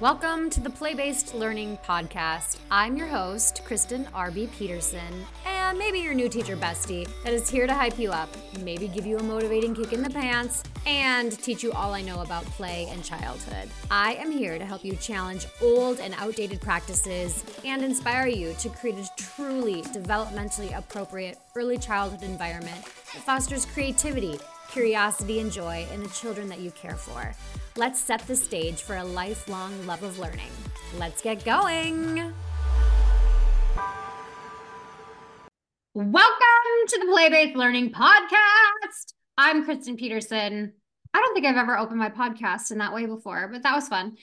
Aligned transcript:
Welcome 0.00 0.50
to 0.50 0.60
the 0.60 0.70
Play 0.70 0.94
Based 0.94 1.36
Learning 1.36 1.78
Podcast. 1.86 2.58
I'm 2.68 2.96
your 2.96 3.06
host, 3.06 3.62
Kristen 3.64 4.08
R.B. 4.12 4.48
Peterson, 4.48 5.24
and 5.46 5.78
maybe 5.78 6.00
your 6.00 6.14
new 6.14 6.28
teacher 6.28 6.56
bestie 6.56 7.08
that 7.22 7.32
is 7.32 7.48
here 7.48 7.68
to 7.68 7.72
hype 7.72 7.96
you 7.96 8.10
up, 8.10 8.28
maybe 8.64 8.88
give 8.88 9.06
you 9.06 9.18
a 9.18 9.22
motivating 9.22 9.72
kick 9.72 9.92
in 9.92 10.02
the 10.02 10.10
pants, 10.10 10.64
and 10.84 11.30
teach 11.38 11.62
you 11.62 11.70
all 11.70 11.94
I 11.94 12.02
know 12.02 12.22
about 12.22 12.44
play 12.46 12.88
and 12.90 13.04
childhood. 13.04 13.70
I 13.88 14.14
am 14.14 14.32
here 14.32 14.58
to 14.58 14.66
help 14.66 14.84
you 14.84 14.96
challenge 14.96 15.46
old 15.62 16.00
and 16.00 16.12
outdated 16.18 16.60
practices 16.60 17.44
and 17.64 17.80
inspire 17.80 18.26
you 18.26 18.52
to 18.54 18.68
create 18.70 18.98
a 18.98 19.08
truly 19.16 19.82
developmentally 19.82 20.76
appropriate 20.76 21.38
early 21.54 21.78
childhood 21.78 22.24
environment 22.24 22.82
that 22.82 23.22
fosters 23.24 23.64
creativity, 23.64 24.40
curiosity, 24.74 25.38
and 25.38 25.52
joy 25.52 25.86
in 25.92 26.02
the 26.02 26.08
children 26.08 26.48
that 26.48 26.58
you 26.58 26.72
care 26.72 26.96
for. 26.96 27.32
Let's 27.76 28.00
set 28.00 28.26
the 28.26 28.34
stage 28.34 28.82
for 28.82 28.96
a 28.96 29.04
lifelong 29.04 29.86
love 29.86 30.02
of 30.02 30.18
learning. 30.18 30.50
Let's 30.98 31.22
get 31.22 31.44
going. 31.44 32.16
Welcome 35.94 36.80
to 36.88 36.98
the 36.98 37.06
Play 37.08 37.28
Based 37.28 37.56
Learning 37.56 37.92
Podcast. 37.92 39.14
I'm 39.38 39.64
Kristen 39.64 39.96
Peterson. 39.96 40.72
I 41.14 41.20
don't 41.20 41.34
think 41.34 41.46
I've 41.46 41.56
ever 41.56 41.78
opened 41.78 42.00
my 42.00 42.10
podcast 42.10 42.72
in 42.72 42.78
that 42.78 42.92
way 42.92 43.06
before, 43.06 43.48
but 43.52 43.62
that 43.62 43.76
was 43.76 43.86
fun. 43.86 44.16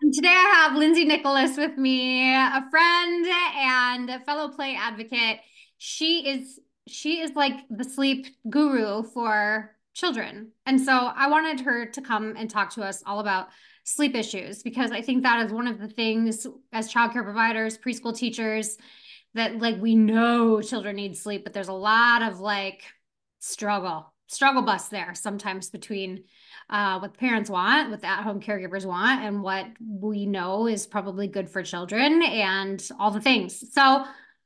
And 0.00 0.14
today 0.14 0.28
I 0.28 0.68
have 0.68 0.78
Lindsey 0.78 1.04
Nickoles 1.04 1.58
with 1.58 1.76
me, 1.76 2.32
a 2.32 2.64
friend 2.70 3.26
and 3.26 4.08
a 4.10 4.20
fellow 4.20 4.50
play 4.50 4.76
advocate. 4.76 5.40
She 5.78 6.28
is 6.28 6.60
she 6.86 7.20
is 7.20 7.32
like 7.34 7.56
the 7.68 7.82
sleep 7.82 8.26
guru 8.48 9.02
for 9.02 9.75
children. 9.96 10.52
And 10.66 10.78
so 10.78 10.92
I 10.92 11.28
wanted 11.28 11.60
her 11.60 11.86
to 11.86 12.02
come 12.02 12.34
and 12.36 12.50
talk 12.50 12.74
to 12.74 12.82
us 12.82 13.02
all 13.06 13.18
about 13.18 13.48
sleep 13.82 14.14
issues 14.14 14.62
because 14.62 14.92
I 14.92 15.00
think 15.00 15.22
that 15.22 15.46
is 15.46 15.52
one 15.52 15.66
of 15.66 15.78
the 15.78 15.88
things 15.88 16.46
as 16.70 16.92
childcare 16.92 17.24
providers, 17.24 17.78
preschool 17.78 18.14
teachers, 18.14 18.76
that 19.32 19.58
like 19.58 19.80
we 19.80 19.94
know 19.94 20.60
children 20.60 20.96
need 20.96 21.16
sleep, 21.16 21.44
but 21.44 21.54
there's 21.54 21.68
a 21.68 21.72
lot 21.72 22.20
of 22.22 22.40
like 22.40 22.82
struggle, 23.38 24.12
struggle 24.26 24.60
bus 24.62 24.88
there 24.88 25.14
sometimes 25.14 25.70
between 25.70 26.24
uh, 26.68 26.98
what 26.98 27.16
parents 27.16 27.48
want, 27.48 27.90
what 27.90 28.02
the 28.02 28.06
at-home 28.06 28.40
caregivers 28.40 28.84
want, 28.84 29.22
and 29.22 29.42
what 29.42 29.66
we 29.80 30.26
know 30.26 30.66
is 30.66 30.86
probably 30.86 31.26
good 31.26 31.48
for 31.48 31.62
children 31.62 32.22
and 32.22 32.86
all 33.00 33.12
the 33.12 33.20
things. 33.20 33.72
So 33.72 34.04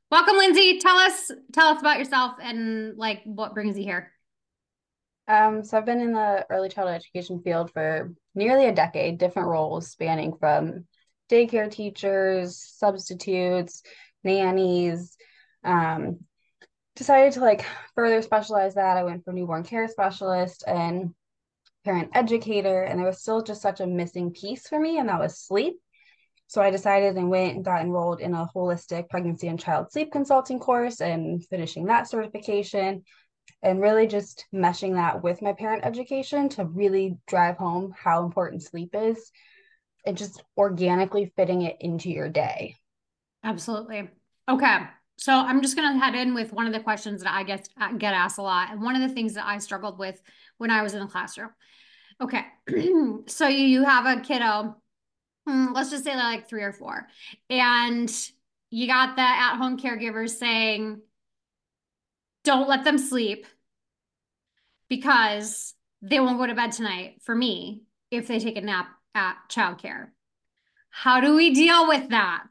welcome, 0.09 0.37
Lindsey. 0.37 0.79
Tell 0.79 0.95
us, 0.95 1.29
tell 1.51 1.67
us 1.67 1.81
about 1.81 1.97
yourself 1.97 2.35
and 2.41 2.95
like 2.97 3.21
what 3.25 3.53
brings 3.53 3.77
you 3.77 3.83
here. 3.83 4.13
Um, 5.31 5.63
so 5.63 5.77
I've 5.77 5.85
been 5.85 6.01
in 6.01 6.11
the 6.11 6.45
early 6.49 6.67
childhood 6.67 6.97
education 6.97 7.41
field 7.41 7.71
for 7.71 8.11
nearly 8.35 8.65
a 8.65 8.75
decade, 8.75 9.17
different 9.17 9.47
roles 9.47 9.89
spanning 9.89 10.33
from 10.37 10.83
daycare 11.31 11.71
teachers, 11.71 12.61
substitutes, 12.61 13.81
nannies. 14.25 15.15
Um, 15.63 16.19
decided 16.97 17.31
to 17.33 17.39
like 17.39 17.65
further 17.95 18.21
specialize 18.21 18.75
that. 18.75 18.97
I 18.97 19.05
went 19.05 19.23
for 19.23 19.31
newborn 19.31 19.63
care 19.63 19.87
specialist 19.87 20.65
and 20.67 21.13
parent 21.85 22.09
educator, 22.13 22.83
and 22.83 22.99
there 22.99 23.07
was 23.07 23.21
still 23.21 23.41
just 23.41 23.61
such 23.61 23.79
a 23.79 23.87
missing 23.87 24.31
piece 24.31 24.67
for 24.67 24.81
me, 24.81 24.97
and 24.97 25.07
that 25.07 25.21
was 25.21 25.39
sleep. 25.39 25.75
So 26.47 26.61
I 26.61 26.71
decided 26.71 27.15
and 27.15 27.29
went 27.29 27.55
and 27.55 27.63
got 27.63 27.83
enrolled 27.83 28.19
in 28.19 28.33
a 28.33 28.49
holistic 28.53 29.07
pregnancy 29.07 29.47
and 29.47 29.57
child 29.57 29.93
sleep 29.93 30.11
consulting 30.11 30.59
course 30.59 30.99
and 30.99 31.41
finishing 31.45 31.85
that 31.85 32.09
certification 32.09 33.05
and 33.61 33.81
really 33.81 34.07
just 34.07 34.45
meshing 34.53 34.93
that 34.93 35.23
with 35.23 35.41
my 35.41 35.53
parent 35.53 35.85
education 35.85 36.49
to 36.49 36.65
really 36.65 37.17
drive 37.27 37.57
home 37.57 37.93
how 37.97 38.23
important 38.23 38.63
sleep 38.63 38.95
is 38.95 39.31
and 40.05 40.17
just 40.17 40.43
organically 40.57 41.31
fitting 41.35 41.61
it 41.61 41.77
into 41.79 42.09
your 42.09 42.29
day. 42.29 42.75
Absolutely. 43.43 44.09
Okay. 44.49 44.77
So 45.17 45.33
I'm 45.33 45.61
just 45.61 45.75
going 45.75 45.93
to 45.93 46.03
head 46.03 46.15
in 46.15 46.33
with 46.33 46.51
one 46.51 46.65
of 46.65 46.73
the 46.73 46.79
questions 46.79 47.21
that 47.23 47.33
I 47.33 47.43
get 47.43 47.69
get 47.97 48.13
asked 48.13 48.39
a 48.39 48.41
lot 48.41 48.71
and 48.71 48.81
one 48.81 48.95
of 48.95 49.07
the 49.07 49.13
things 49.13 49.35
that 49.35 49.45
I 49.45 49.59
struggled 49.59 49.99
with 49.99 50.19
when 50.57 50.71
I 50.71 50.81
was 50.81 50.93
in 50.93 50.99
the 50.99 51.07
classroom. 51.07 51.51
Okay. 52.19 52.43
so 53.27 53.47
you, 53.47 53.65
you 53.65 53.83
have 53.83 54.05
a 54.05 54.21
kiddo, 54.21 54.77
hmm, 55.47 55.73
let's 55.73 55.91
just 55.91 56.03
say 56.03 56.11
they're 56.11 56.23
like 56.23 56.49
3 56.49 56.63
or 56.63 56.73
4. 56.73 57.07
And 57.49 58.11
you 58.71 58.87
got 58.87 59.15
the 59.15 59.21
at-home 59.21 59.77
caregivers 59.77 60.31
saying 60.31 61.01
don't 62.43 62.69
let 62.69 62.83
them 62.83 62.97
sleep 62.97 63.45
because 64.89 65.73
they 66.01 66.19
won't 66.19 66.37
go 66.37 66.47
to 66.47 66.55
bed 66.55 66.71
tonight 66.71 67.21
for 67.21 67.35
me 67.35 67.83
if 68.09 68.27
they 68.27 68.39
take 68.39 68.57
a 68.57 68.61
nap 68.61 68.89
at 69.15 69.37
childcare. 69.49 70.07
How 70.89 71.21
do 71.21 71.35
we 71.35 71.53
deal 71.53 71.87
with 71.87 72.09
that? 72.09 72.49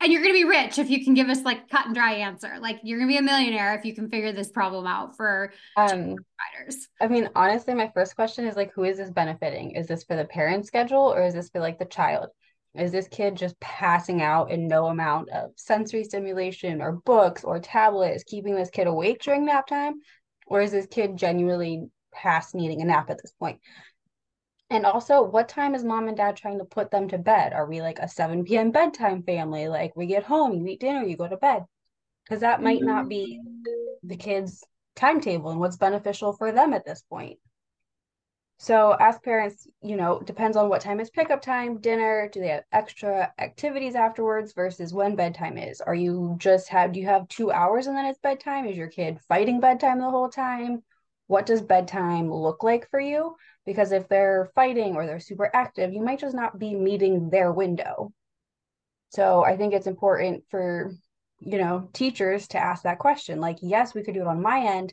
And 0.00 0.12
you're 0.12 0.22
going 0.22 0.34
to 0.34 0.38
be 0.38 0.48
rich 0.48 0.78
if 0.78 0.90
you 0.90 1.04
can 1.04 1.14
give 1.14 1.28
us 1.28 1.42
like 1.42 1.68
cut 1.68 1.86
and 1.86 1.94
dry 1.94 2.14
answer. 2.14 2.56
Like 2.60 2.80
you're 2.82 2.98
going 2.98 3.08
to 3.08 3.12
be 3.12 3.18
a 3.18 3.22
millionaire 3.22 3.74
if 3.74 3.84
you 3.84 3.94
can 3.94 4.10
figure 4.10 4.32
this 4.32 4.50
problem 4.50 4.86
out 4.86 5.16
for 5.16 5.52
um, 5.76 6.16
providers. 6.16 6.88
I 7.00 7.08
mean, 7.08 7.30
honestly, 7.34 7.74
my 7.74 7.90
first 7.94 8.14
question 8.14 8.46
is 8.46 8.56
like, 8.56 8.72
who 8.72 8.84
is 8.84 8.98
this 8.98 9.10
benefiting? 9.10 9.72
Is 9.72 9.86
this 9.86 10.04
for 10.04 10.16
the 10.16 10.24
parent 10.24 10.66
schedule 10.66 11.12
or 11.12 11.22
is 11.24 11.34
this 11.34 11.48
for 11.48 11.60
like 11.60 11.78
the 11.78 11.84
child? 11.84 12.30
Is 12.74 12.90
this 12.90 13.06
kid 13.08 13.36
just 13.36 13.58
passing 13.60 14.20
out 14.20 14.50
in 14.50 14.66
no 14.66 14.86
amount 14.86 15.30
of 15.30 15.52
sensory 15.56 16.02
stimulation 16.02 16.82
or 16.82 16.92
books 16.92 17.44
or 17.44 17.60
tablets, 17.60 18.24
keeping 18.24 18.56
this 18.56 18.70
kid 18.70 18.88
awake 18.88 19.22
during 19.22 19.44
nap 19.44 19.68
time? 19.68 19.94
Or 20.46 20.60
is 20.60 20.72
this 20.72 20.86
kid 20.86 21.16
genuinely 21.16 21.88
past 22.12 22.54
needing 22.54 22.82
a 22.82 22.84
nap 22.84 23.10
at 23.10 23.22
this 23.22 23.32
point? 23.38 23.60
And 24.70 24.86
also, 24.86 25.22
what 25.22 25.48
time 25.48 25.74
is 25.74 25.84
mom 25.84 26.08
and 26.08 26.16
dad 26.16 26.36
trying 26.36 26.58
to 26.58 26.64
put 26.64 26.90
them 26.90 27.08
to 27.08 27.18
bed? 27.18 27.52
Are 27.52 27.66
we 27.66 27.80
like 27.80 28.00
a 28.00 28.08
7 28.08 28.44
p.m. 28.44 28.72
bedtime 28.72 29.22
family? 29.22 29.68
Like 29.68 29.94
we 29.94 30.06
get 30.06 30.24
home, 30.24 30.54
you 30.54 30.66
eat 30.66 30.80
dinner, 30.80 31.04
you 31.04 31.16
go 31.16 31.28
to 31.28 31.36
bed? 31.36 31.64
Because 32.24 32.40
that 32.40 32.62
might 32.62 32.82
not 32.82 33.02
mm-hmm. 33.02 33.08
be 33.08 33.40
the 34.02 34.16
kids' 34.16 34.64
timetable 34.96 35.50
and 35.50 35.60
what's 35.60 35.76
beneficial 35.76 36.32
for 36.32 36.50
them 36.50 36.72
at 36.72 36.84
this 36.84 37.02
point. 37.02 37.38
So 38.56 38.96
ask 38.98 39.22
parents, 39.22 39.66
you 39.82 39.96
know, 39.96 40.20
depends 40.20 40.56
on 40.56 40.68
what 40.68 40.80
time 40.80 41.00
is 41.00 41.10
pickup 41.10 41.42
time, 41.42 41.80
dinner, 41.80 42.30
do 42.32 42.40
they 42.40 42.48
have 42.48 42.64
extra 42.72 43.32
activities 43.38 43.94
afterwards 43.94 44.52
versus 44.52 44.94
when 44.94 45.16
bedtime 45.16 45.58
is? 45.58 45.80
Are 45.80 45.94
you 45.94 46.36
just 46.38 46.68
have 46.68 46.92
do 46.92 47.00
you 47.00 47.06
have 47.06 47.28
2 47.28 47.50
hours 47.50 47.88
and 47.88 47.96
then 47.96 48.06
it's 48.06 48.20
bedtime? 48.20 48.66
Is 48.66 48.76
your 48.76 48.88
kid 48.88 49.18
fighting 49.28 49.60
bedtime 49.60 49.98
the 49.98 50.08
whole 50.08 50.30
time? 50.30 50.82
What 51.26 51.46
does 51.46 51.62
bedtime 51.62 52.32
look 52.32 52.62
like 52.62 52.88
for 52.90 53.00
you? 53.00 53.34
Because 53.66 53.92
if 53.92 54.08
they're 54.08 54.50
fighting 54.54 54.94
or 54.94 55.06
they're 55.06 55.20
super 55.20 55.50
active, 55.52 55.92
you 55.92 56.02
might 56.02 56.20
just 56.20 56.36
not 56.36 56.58
be 56.58 56.74
meeting 56.74 57.30
their 57.30 57.52
window. 57.52 58.12
So 59.10 59.44
I 59.44 59.56
think 59.56 59.74
it's 59.74 59.86
important 59.86 60.44
for, 60.50 60.92
you 61.40 61.58
know, 61.58 61.88
teachers 61.92 62.48
to 62.48 62.58
ask 62.58 62.82
that 62.82 62.98
question. 62.98 63.40
Like, 63.40 63.58
yes, 63.62 63.94
we 63.94 64.02
could 64.02 64.14
do 64.14 64.22
it 64.22 64.26
on 64.26 64.42
my 64.42 64.60
end, 64.60 64.92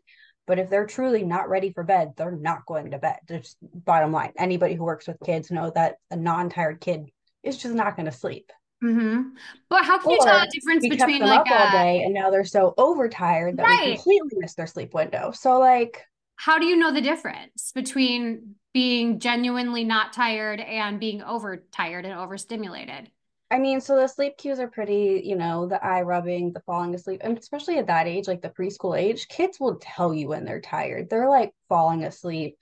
but 0.51 0.59
if 0.59 0.69
they're 0.69 0.85
truly 0.85 1.23
not 1.23 1.47
ready 1.47 1.72
for 1.72 1.81
bed, 1.81 2.12
they're 2.17 2.29
not 2.29 2.66
going 2.66 2.91
to 2.91 2.97
bed. 2.97 3.19
Just 3.25 3.56
bottom 3.62 4.12
line. 4.12 4.34
Anybody 4.38 4.75
who 4.75 4.84
works 4.84 5.07
with 5.07 5.16
kids 5.25 5.50
know 5.50 5.72
that 5.75 5.95
a 6.09 6.17
non-tired 6.17 6.81
kid 6.81 7.09
is 7.41 7.57
just 7.57 7.73
not 7.73 7.95
going 7.95 8.07
to 8.07 8.12
sleep. 8.12 8.51
Mm-hmm. 8.84 9.29
But 9.69 9.85
how 9.85 9.97
can 9.97 10.09
or 10.09 10.16
you 10.16 10.19
tell 10.22 10.41
the 10.41 10.51
difference 10.53 10.85
between 10.89 11.19
them 11.19 11.29
like 11.29 11.39
up 11.39 11.47
a... 11.47 11.53
all 11.53 11.72
day 11.72 12.03
and 12.03 12.13
now 12.13 12.29
they're 12.31 12.44
so 12.44 12.73
overtired 12.78 13.56
that 13.56 13.63
right. 13.63 13.79
they 13.79 13.94
completely 13.94 14.39
miss 14.39 14.56
their 14.56 14.67
sleep 14.67 14.94
window? 14.94 15.31
So 15.31 15.57
like, 15.57 16.03
how 16.35 16.59
do 16.59 16.66
you 16.66 16.75
know 16.75 16.91
the 16.91 17.00
difference 17.00 17.72
between 17.73 18.56
being 18.73 19.19
genuinely 19.19 19.85
not 19.85 20.12
tired 20.12 20.59
and 20.59 21.00
being 21.00 21.23
overtired 21.23 22.03
and 22.03 22.13
overstimulated? 22.13 23.09
I 23.51 23.59
mean, 23.59 23.81
so 23.81 23.97
the 23.97 24.07
sleep 24.07 24.38
cues 24.38 24.59
are 24.59 24.69
pretty, 24.69 25.22
you 25.25 25.35
know, 25.35 25.67
the 25.67 25.84
eye 25.84 26.03
rubbing, 26.03 26.53
the 26.53 26.62
falling 26.62 26.95
asleep, 26.95 27.19
and 27.22 27.38
especially 27.38 27.78
at 27.78 27.88
that 27.88 28.07
age, 28.07 28.28
like 28.28 28.41
the 28.41 28.50
preschool 28.50 28.97
age, 28.97 29.28
kids 29.28 29.59
will 29.59 29.75
tell 29.75 30.13
you 30.13 30.29
when 30.29 30.45
they're 30.45 30.62
tired. 30.62 31.09
They're 31.09 31.29
like 31.29 31.51
falling 31.67 32.06
asleep. 32.06 32.57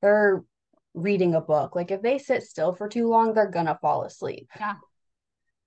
They're 0.00 0.42
reading 0.94 1.36
a 1.36 1.40
book. 1.40 1.76
Like 1.76 1.92
if 1.92 2.02
they 2.02 2.18
sit 2.18 2.42
still 2.42 2.72
for 2.72 2.88
too 2.88 3.08
long, 3.08 3.32
they're 3.32 3.50
gonna 3.50 3.78
fall 3.80 4.02
asleep. 4.02 4.48
Yeah. 4.58 4.74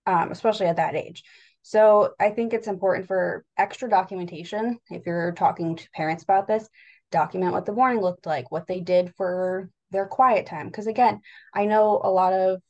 Um, 0.06 0.32
especially 0.32 0.68
at 0.68 0.76
that 0.76 0.96
age. 0.96 1.24
So 1.62 2.14
I 2.20 2.30
think 2.30 2.54
it's 2.54 2.68
important 2.68 3.08
for 3.08 3.46
extra 3.58 3.90
documentation. 3.90 4.78
If 4.92 5.06
you're 5.06 5.32
talking 5.32 5.78
to 5.78 5.90
parents 5.92 6.24
about 6.24 6.48
this, 6.48 6.68
document 7.12 7.54
what 7.54 7.66
the 7.66 7.72
morning 7.72 8.02
looked 8.02 8.26
like, 8.26 8.52
what 8.52 8.68
they 8.68 8.82
did 8.82 9.16
for 9.16 9.70
their 9.92 10.06
quiet 10.06 10.46
time. 10.46 10.68
Because 10.68 10.88
again, 10.88 11.22
I 11.54 11.66
know 11.66 12.02
a 12.04 12.12
lot 12.12 12.34
of 12.34 12.62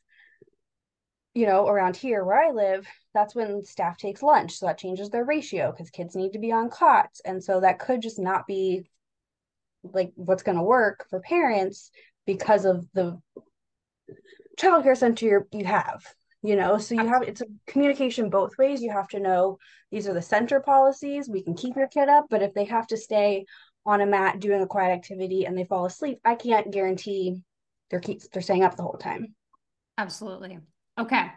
you 1.35 1.45
know, 1.45 1.67
around 1.67 1.97
here 1.97 2.23
where 2.23 2.41
I 2.41 2.51
live, 2.51 2.87
that's 3.13 3.35
when 3.35 3.63
staff 3.63 3.97
takes 3.97 4.23
lunch. 4.23 4.57
So 4.57 4.65
that 4.65 4.77
changes 4.77 5.09
their 5.09 5.25
ratio 5.25 5.71
because 5.71 5.91
kids 5.91 6.15
need 6.15 6.33
to 6.33 6.39
be 6.39 6.51
on 6.51 6.69
cots. 6.69 7.21
And 7.25 7.43
so 7.43 7.59
that 7.59 7.77
could 7.77 8.01
just 8.01 8.17
not 8.17 8.47
be 8.47 8.89
like 9.83 10.11
what's 10.15 10.43
going 10.43 10.57
to 10.57 10.63
work 10.63 11.05
for 11.09 11.19
parents 11.19 11.91
because 12.25 12.65
of 12.65 12.87
the 12.93 13.21
childcare 14.57 14.97
center 14.97 15.45
you 15.51 15.65
have 15.65 16.01
you 16.41 16.55
know? 16.55 16.77
So 16.77 16.93
you 16.93 17.07
have 17.07 17.23
it's 17.23 17.41
a 17.41 17.45
communication 17.65 18.29
both 18.29 18.55
ways. 18.59 18.83
You 18.83 18.91
have 18.91 19.07
to 19.09 19.19
know 19.19 19.57
these 19.89 20.07
are 20.07 20.13
the 20.13 20.21
center 20.21 20.59
policies. 20.59 21.27
We 21.27 21.41
can 21.41 21.55
keep 21.55 21.75
your 21.75 21.87
kid 21.87 22.07
up 22.07 22.25
but 22.29 22.43
if 22.43 22.53
they 22.53 22.65
have 22.65 22.85
to 22.87 22.97
stay 22.97 23.45
on 23.85 24.01
a 24.01 24.05
mat 24.05 24.39
doing 24.39 24.61
a 24.61 24.67
quiet 24.67 24.93
activity 24.93 25.45
and 25.45 25.57
they 25.57 25.63
fall 25.63 25.85
asleep 25.85 26.19
i 26.25 26.33
can't 26.33 26.71
guarantee 26.71 27.43
they're 27.89 27.99
keep 27.99 28.21
they're 28.31 28.41
staying 28.41 28.63
up 28.63 28.75
the 28.75 28.83
whole 28.83 28.97
time. 28.97 29.35
Absolutely 29.97 30.59
Okay. 30.97 31.27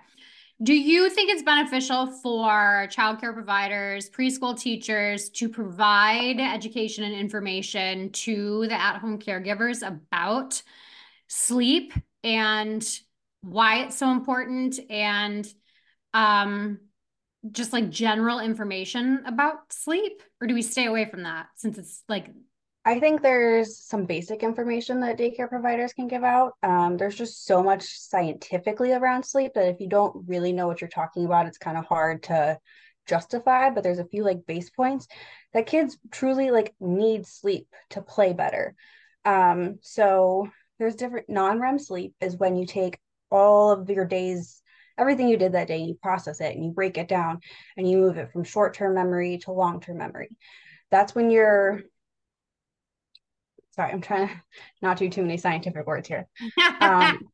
Do 0.60 0.74
you 0.74 1.08
think 1.08 1.30
it's 1.30 1.42
beneficial 1.42 2.06
for 2.06 2.88
childcare 2.90 3.32
providers, 3.32 4.10
preschool 4.10 4.58
teachers 4.58 5.28
to 5.30 5.48
provide 5.48 6.40
education 6.40 7.04
and 7.04 7.14
information 7.14 8.10
to 8.10 8.66
the 8.66 8.74
at 8.74 8.98
home 8.98 9.18
caregivers 9.20 9.86
about 9.86 10.60
sleep 11.28 11.92
and 12.24 12.84
why 13.42 13.82
it's 13.82 13.96
so 13.96 14.10
important 14.10 14.80
and 14.90 15.46
um, 16.12 16.80
just 17.52 17.72
like 17.72 17.90
general 17.90 18.40
information 18.40 19.22
about 19.26 19.72
sleep? 19.72 20.22
Or 20.40 20.48
do 20.48 20.54
we 20.54 20.62
stay 20.62 20.86
away 20.86 21.04
from 21.04 21.22
that 21.22 21.46
since 21.54 21.78
it's 21.78 22.02
like 22.08 22.30
I 22.84 23.00
think 23.00 23.20
there's 23.20 23.78
some 23.78 24.06
basic 24.06 24.42
information 24.42 25.00
that 25.00 25.18
daycare 25.18 25.48
providers 25.48 25.92
can 25.92 26.08
give 26.08 26.24
out. 26.24 26.54
Um, 26.62 26.96
there's 26.96 27.16
just 27.16 27.44
so 27.44 27.62
much 27.62 27.82
scientifically 27.82 28.92
around 28.92 29.24
sleep 29.24 29.52
that 29.54 29.68
if 29.68 29.80
you 29.80 29.88
don't 29.88 30.26
really 30.26 30.52
know 30.52 30.66
what 30.66 30.80
you're 30.80 30.88
talking 30.88 31.26
about, 31.26 31.46
it's 31.46 31.58
kind 31.58 31.76
of 31.76 31.84
hard 31.84 32.22
to 32.24 32.58
justify. 33.06 33.70
But 33.70 33.84
there's 33.84 33.98
a 33.98 34.06
few 34.06 34.24
like 34.24 34.46
base 34.46 34.70
points 34.70 35.06
that 35.52 35.66
kids 35.66 35.98
truly 36.10 36.50
like 36.50 36.74
need 36.80 37.26
sleep 37.26 37.66
to 37.90 38.00
play 38.00 38.32
better. 38.32 38.74
Um, 39.24 39.78
so 39.82 40.48
there's 40.78 40.94
different 40.94 41.28
non-REM 41.28 41.78
sleep 41.78 42.14
is 42.20 42.36
when 42.36 42.56
you 42.56 42.64
take 42.66 42.98
all 43.30 43.70
of 43.70 43.90
your 43.90 44.06
days 44.06 44.62
everything 44.96 45.28
you 45.28 45.36
did 45.36 45.52
that 45.52 45.68
day 45.68 45.78
you 45.78 45.94
process 46.02 46.40
it 46.40 46.54
and 46.56 46.64
you 46.64 46.70
break 46.70 46.96
it 46.98 47.08
down 47.08 47.40
and 47.76 47.88
you 47.88 47.98
move 47.98 48.16
it 48.16 48.32
from 48.32 48.42
short-term 48.42 48.94
memory 48.94 49.38
to 49.38 49.52
long-term 49.52 49.98
memory 49.98 50.30
that's 50.90 51.14
when 51.14 51.30
you're 51.30 51.82
sorry, 53.78 53.92
I'm 53.92 54.00
trying 54.00 54.26
to 54.26 54.34
not 54.82 54.96
do 54.96 55.08
too 55.08 55.22
many 55.22 55.36
scientific 55.36 55.86
words 55.86 56.08
here. 56.08 56.26
Um, 56.80 57.20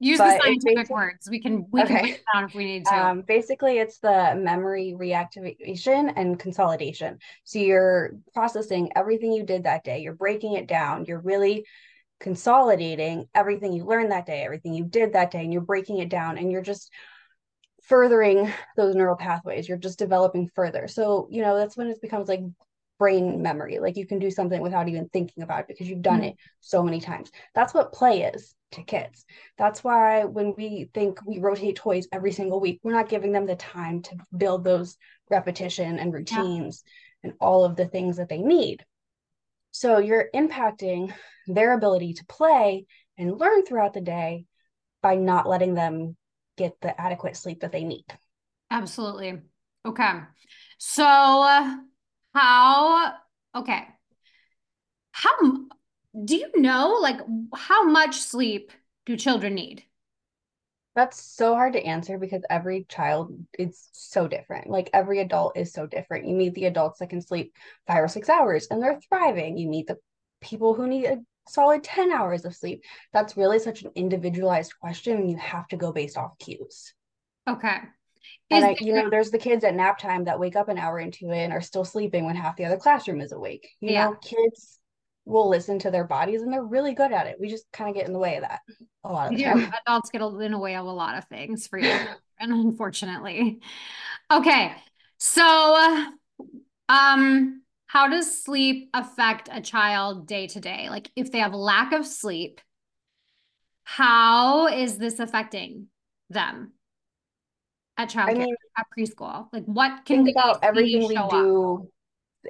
Use 0.00 0.18
the 0.18 0.36
scientific 0.42 0.90
words. 0.90 1.30
We 1.30 1.38
can 1.38 1.64
we 1.70 1.80
okay. 1.82 1.94
can 1.94 2.02
break 2.02 2.24
down 2.34 2.44
if 2.46 2.54
we 2.56 2.64
need 2.64 2.86
to. 2.86 2.92
Um, 2.92 3.22
basically, 3.22 3.78
it's 3.78 3.98
the 3.98 4.34
memory 4.36 4.96
reactivation 4.98 6.12
and 6.16 6.40
consolidation. 6.40 7.20
So 7.44 7.60
you're 7.60 8.14
processing 8.34 8.90
everything 8.96 9.32
you 9.32 9.44
did 9.44 9.62
that 9.62 9.84
day. 9.84 10.00
You're 10.00 10.16
breaking 10.16 10.54
it 10.54 10.66
down. 10.66 11.04
You're 11.04 11.20
really 11.20 11.66
consolidating 12.18 13.26
everything 13.32 13.72
you 13.72 13.84
learned 13.84 14.10
that 14.10 14.26
day, 14.26 14.42
everything 14.42 14.74
you 14.74 14.86
did 14.86 15.12
that 15.12 15.30
day, 15.30 15.44
and 15.44 15.52
you're 15.52 15.62
breaking 15.62 15.98
it 15.98 16.08
down. 16.08 16.36
And 16.36 16.50
you're 16.50 16.62
just 16.62 16.90
furthering 17.84 18.52
those 18.76 18.96
neural 18.96 19.14
pathways. 19.14 19.68
You're 19.68 19.78
just 19.78 20.00
developing 20.00 20.50
further. 20.52 20.88
So 20.88 21.28
you 21.30 21.42
know 21.42 21.56
that's 21.56 21.76
when 21.76 21.86
it 21.86 22.02
becomes 22.02 22.28
like 22.28 22.40
brain 22.98 23.42
memory. 23.42 23.78
Like 23.78 23.96
you 23.96 24.06
can 24.06 24.18
do 24.18 24.30
something 24.30 24.60
without 24.60 24.88
even 24.88 25.08
thinking 25.08 25.42
about 25.42 25.60
it 25.60 25.68
because 25.68 25.88
you've 25.88 26.02
done 26.02 26.20
mm-hmm. 26.20 26.28
it 26.28 26.36
so 26.60 26.82
many 26.82 27.00
times. 27.00 27.30
That's 27.54 27.74
what 27.74 27.92
play 27.92 28.22
is 28.22 28.54
to 28.72 28.82
kids. 28.82 29.24
That's 29.58 29.82
why 29.82 30.24
when 30.24 30.54
we 30.56 30.88
think 30.94 31.18
we 31.26 31.38
rotate 31.38 31.76
toys 31.76 32.08
every 32.12 32.32
single 32.32 32.60
week, 32.60 32.80
we're 32.82 32.92
not 32.92 33.08
giving 33.08 33.32
them 33.32 33.46
the 33.46 33.56
time 33.56 34.02
to 34.02 34.16
build 34.36 34.64
those 34.64 34.96
repetition 35.30 35.98
and 35.98 36.12
routines 36.12 36.84
yeah. 36.84 37.30
and 37.30 37.38
all 37.40 37.64
of 37.64 37.76
the 37.76 37.86
things 37.86 38.16
that 38.16 38.28
they 38.28 38.42
need. 38.42 38.84
So 39.72 39.98
you're 39.98 40.28
impacting 40.34 41.12
their 41.46 41.72
ability 41.72 42.14
to 42.14 42.26
play 42.26 42.86
and 43.18 43.38
learn 43.38 43.64
throughout 43.64 43.94
the 43.94 44.00
day 44.00 44.44
by 45.02 45.16
not 45.16 45.48
letting 45.48 45.74
them 45.74 46.16
get 46.56 46.80
the 46.80 46.98
adequate 47.00 47.36
sleep 47.36 47.60
that 47.60 47.72
they 47.72 47.84
need. 47.84 48.04
Absolutely. 48.70 49.40
Okay. 49.84 50.20
So 50.78 51.82
how, 52.34 53.14
okay. 53.54 53.86
How 55.12 55.30
do 56.24 56.36
you 56.36 56.50
know 56.56 56.98
like 57.00 57.20
how 57.54 57.84
much 57.84 58.20
sleep 58.20 58.72
do 59.06 59.16
children 59.16 59.54
need? 59.54 59.84
That's 60.94 61.22
so 61.22 61.54
hard 61.54 61.72
to 61.72 61.82
answer 61.82 62.18
because 62.18 62.42
every 62.50 62.84
child 62.88 63.32
is 63.58 63.88
so 63.92 64.28
different. 64.28 64.68
Like 64.68 64.90
every 64.92 65.20
adult 65.20 65.56
is 65.56 65.72
so 65.72 65.86
different. 65.86 66.26
You 66.26 66.34
meet 66.34 66.54
the 66.54 66.66
adults 66.66 66.98
that 66.98 67.08
can 67.08 67.22
sleep 67.22 67.54
five 67.86 68.04
or 68.04 68.08
six 68.08 68.28
hours 68.28 68.66
and 68.70 68.82
they're 68.82 69.00
thriving. 69.08 69.56
You 69.56 69.68
meet 69.68 69.86
the 69.86 69.96
people 70.42 70.74
who 70.74 70.86
need 70.86 71.06
a 71.06 71.22
solid 71.48 71.82
10 71.82 72.12
hours 72.12 72.44
of 72.44 72.54
sleep. 72.54 72.84
That's 73.12 73.38
really 73.38 73.58
such 73.58 73.82
an 73.82 73.92
individualized 73.94 74.78
question 74.78 75.16
and 75.16 75.30
you 75.30 75.38
have 75.38 75.66
to 75.68 75.76
go 75.76 75.92
based 75.92 76.18
off 76.18 76.38
cues. 76.38 76.92
Okay. 77.48 77.78
And 78.50 78.64
I, 78.64 78.76
you 78.80 78.92
know, 78.92 79.08
there's 79.08 79.30
the 79.30 79.38
kids 79.38 79.64
at 79.64 79.74
nap 79.74 79.98
time 79.98 80.24
that 80.24 80.38
wake 80.38 80.56
up 80.56 80.68
an 80.68 80.78
hour 80.78 80.98
into 80.98 81.30
it 81.30 81.38
and 81.38 81.52
are 81.52 81.60
still 81.60 81.84
sleeping 81.84 82.24
when 82.24 82.36
half 82.36 82.56
the 82.56 82.64
other 82.64 82.76
classroom 82.76 83.20
is 83.20 83.32
awake. 83.32 83.68
You 83.80 83.92
yeah. 83.92 84.04
know, 84.06 84.14
kids 84.16 84.78
will 85.24 85.48
listen 85.48 85.78
to 85.78 85.90
their 85.90 86.04
bodies 86.04 86.42
and 86.42 86.52
they're 86.52 86.64
really 86.64 86.94
good 86.94 87.12
at 87.12 87.26
it. 87.26 87.36
We 87.40 87.48
just 87.48 87.70
kind 87.72 87.88
of 87.88 87.96
get 87.96 88.06
in 88.06 88.12
the 88.12 88.18
way 88.18 88.36
of 88.36 88.42
that 88.42 88.60
a 89.04 89.12
lot 89.12 89.32
of 89.32 89.38
the 89.38 89.44
time. 89.44 89.72
Adults 89.86 90.10
get 90.10 90.20
in 90.20 90.52
the 90.52 90.58
way 90.58 90.76
of 90.76 90.86
a 90.86 90.90
lot 90.90 91.16
of 91.16 91.24
things 91.26 91.66
for 91.66 91.78
you, 91.78 91.96
and 92.40 92.52
unfortunately. 92.52 93.60
Okay. 94.30 94.72
So 95.18 96.06
um 96.88 97.62
how 97.86 98.08
does 98.08 98.42
sleep 98.42 98.88
affect 98.94 99.48
a 99.52 99.60
child 99.60 100.26
day 100.26 100.46
to 100.48 100.60
day? 100.60 100.88
Like 100.88 101.10
if 101.14 101.30
they 101.30 101.38
have 101.38 101.54
lack 101.54 101.92
of 101.92 102.06
sleep, 102.06 102.60
how 103.84 104.68
is 104.68 104.98
this 104.98 105.18
affecting 105.18 105.88
them? 106.30 106.72
At 107.96 108.10
childcare 108.10 108.30
I 108.30 108.34
mean, 108.34 108.56
at 108.78 108.86
preschool? 108.96 109.48
Like 109.52 109.64
what 109.64 110.04
can 110.04 110.24
think 110.24 110.36
about 110.36 110.62
everything 110.62 111.08
we 111.08 111.14
do 111.14 111.80
up? 111.82 111.88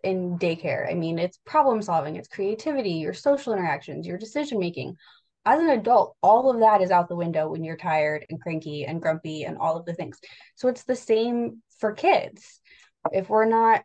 in 0.04 0.38
daycare. 0.38 0.90
I 0.90 0.94
mean, 0.94 1.18
it's 1.18 1.38
problem 1.44 1.82
solving, 1.82 2.16
it's 2.16 2.28
creativity, 2.28 2.92
your 2.92 3.14
social 3.14 3.52
interactions, 3.52 4.06
your 4.06 4.18
decision 4.18 4.58
making. 4.58 4.96
As 5.44 5.60
an 5.60 5.70
adult, 5.70 6.16
all 6.22 6.50
of 6.50 6.60
that 6.60 6.82
is 6.82 6.90
out 6.90 7.08
the 7.08 7.16
window 7.16 7.48
when 7.48 7.64
you're 7.64 7.76
tired 7.76 8.24
and 8.30 8.40
cranky 8.40 8.84
and 8.84 9.02
grumpy 9.02 9.42
and 9.42 9.58
all 9.58 9.76
of 9.76 9.84
the 9.84 9.94
things. 9.94 10.18
So 10.54 10.68
it's 10.68 10.84
the 10.84 10.96
same 10.96 11.62
for 11.78 11.92
kids. 11.92 12.60
If 13.10 13.28
we're 13.28 13.46
not 13.46 13.82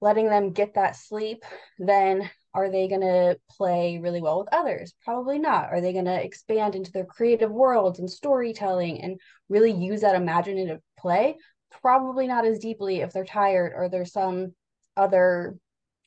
letting 0.00 0.26
them 0.26 0.52
get 0.52 0.74
that 0.74 0.96
sleep, 0.96 1.44
then 1.78 2.28
are 2.54 2.70
they 2.70 2.88
going 2.88 3.00
to 3.00 3.38
play 3.50 3.98
really 3.98 4.20
well 4.20 4.40
with 4.40 4.48
others? 4.52 4.92
Probably 5.04 5.38
not. 5.38 5.70
Are 5.70 5.80
they 5.80 5.92
going 5.92 6.04
to 6.04 6.22
expand 6.22 6.74
into 6.74 6.92
their 6.92 7.06
creative 7.06 7.50
worlds 7.50 7.98
and 7.98 8.10
storytelling 8.10 9.00
and 9.00 9.18
really 9.48 9.72
use 9.72 10.02
that 10.02 10.14
imaginative 10.14 10.80
play? 10.98 11.36
Probably 11.80 12.26
not 12.26 12.44
as 12.44 12.58
deeply 12.58 13.00
if 13.00 13.12
they're 13.12 13.24
tired 13.24 13.72
or 13.74 13.88
there's 13.88 14.12
some 14.12 14.52
other 14.96 15.56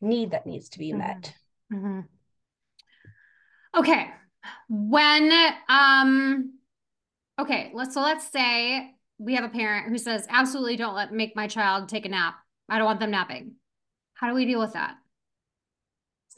need 0.02 0.32
that 0.32 0.46
needs 0.46 0.70
to 0.70 0.80
be 0.80 0.90
mm-hmm. 0.90 1.00
met. 1.00 1.34
Mm-hmm. 1.74 2.00
Okay. 3.78 4.10
When 4.70 5.32
um 5.68 6.54
okay, 7.40 7.72
let's 7.74 7.96
so 7.96 8.02
let's 8.02 8.32
say 8.32 8.92
we 9.18 9.36
have 9.36 9.44
a 9.44 9.50
parent 9.50 9.90
who 9.90 9.98
says 9.98 10.28
absolutely 10.30 10.76
don't 10.76 10.96
let 10.96 11.12
make 11.12 11.36
my 11.36 11.48
child 11.48 11.90
take 11.90 12.06
a 12.06 12.10
nap. 12.10 12.36
I 12.70 12.78
don't 12.78 12.86
want 12.86 13.00
them 13.00 13.12
napping. 13.12 13.54
How 14.14 14.30
do 14.30 14.36
we 14.36 14.46
deal 14.46 14.60
with 14.60 14.74
that? 14.74 14.96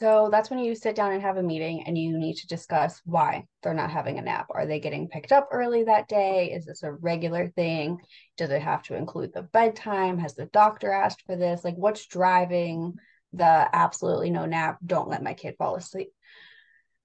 So 0.00 0.28
that's 0.30 0.48
when 0.48 0.60
you 0.60 0.76
sit 0.76 0.94
down 0.94 1.12
and 1.12 1.22
have 1.22 1.38
a 1.38 1.42
meeting 1.42 1.82
and 1.84 1.98
you 1.98 2.16
need 2.16 2.36
to 2.36 2.46
discuss 2.46 3.02
why 3.04 3.46
they're 3.62 3.74
not 3.74 3.90
having 3.90 4.18
a 4.18 4.22
nap. 4.22 4.46
Are 4.50 4.64
they 4.64 4.78
getting 4.78 5.08
picked 5.08 5.32
up 5.32 5.48
early 5.50 5.84
that 5.84 6.08
day? 6.08 6.52
Is 6.52 6.66
this 6.66 6.84
a 6.84 6.92
regular 6.92 7.48
thing? 7.48 7.98
Does 8.36 8.50
it 8.50 8.62
have 8.62 8.84
to 8.84 8.94
include 8.94 9.32
the 9.34 9.42
bedtime? 9.42 10.18
Has 10.18 10.34
the 10.34 10.46
doctor 10.46 10.92
asked 10.92 11.24
for 11.26 11.34
this? 11.34 11.64
Like, 11.64 11.74
what's 11.74 12.06
driving 12.06 12.94
the 13.32 13.68
absolutely 13.72 14.30
no 14.30 14.46
nap? 14.46 14.78
Don't 14.86 15.08
let 15.08 15.22
my 15.22 15.34
kid 15.34 15.56
fall 15.58 15.74
asleep. 15.74 16.12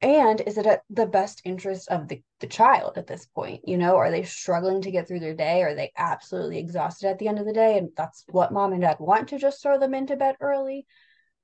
And 0.04 0.42
is 0.42 0.60
it 0.60 0.68
at 0.68 0.82
the 0.90 1.08
best 1.08 1.42
interest 1.46 1.90
of 1.90 2.08
the, 2.10 2.22
the 2.42 2.48
child 2.48 2.98
at 2.98 3.08
this 3.08 3.26
point? 3.26 3.62
You 3.66 3.78
know, 3.78 3.96
are 3.96 4.12
they 4.12 4.24
struggling 4.24 4.82
to 4.82 4.92
get 4.92 5.08
through 5.08 5.22
their 5.22 5.34
day? 5.34 5.64
Are 5.64 5.74
they 5.74 5.94
absolutely 5.98 6.60
exhausted 6.60 7.08
at 7.08 7.18
the 7.18 7.28
end 7.28 7.40
of 7.40 7.46
the 7.48 7.54
day? 7.54 7.78
And 7.80 7.90
that's 7.98 8.24
what 8.28 8.54
mom 8.54 8.74
and 8.74 8.82
dad 8.82 8.98
want 9.00 9.30
to 9.30 9.40
just 9.40 9.64
throw 9.64 9.80
them 9.80 9.96
into 9.96 10.16
bed 10.16 10.36
early? 10.42 10.86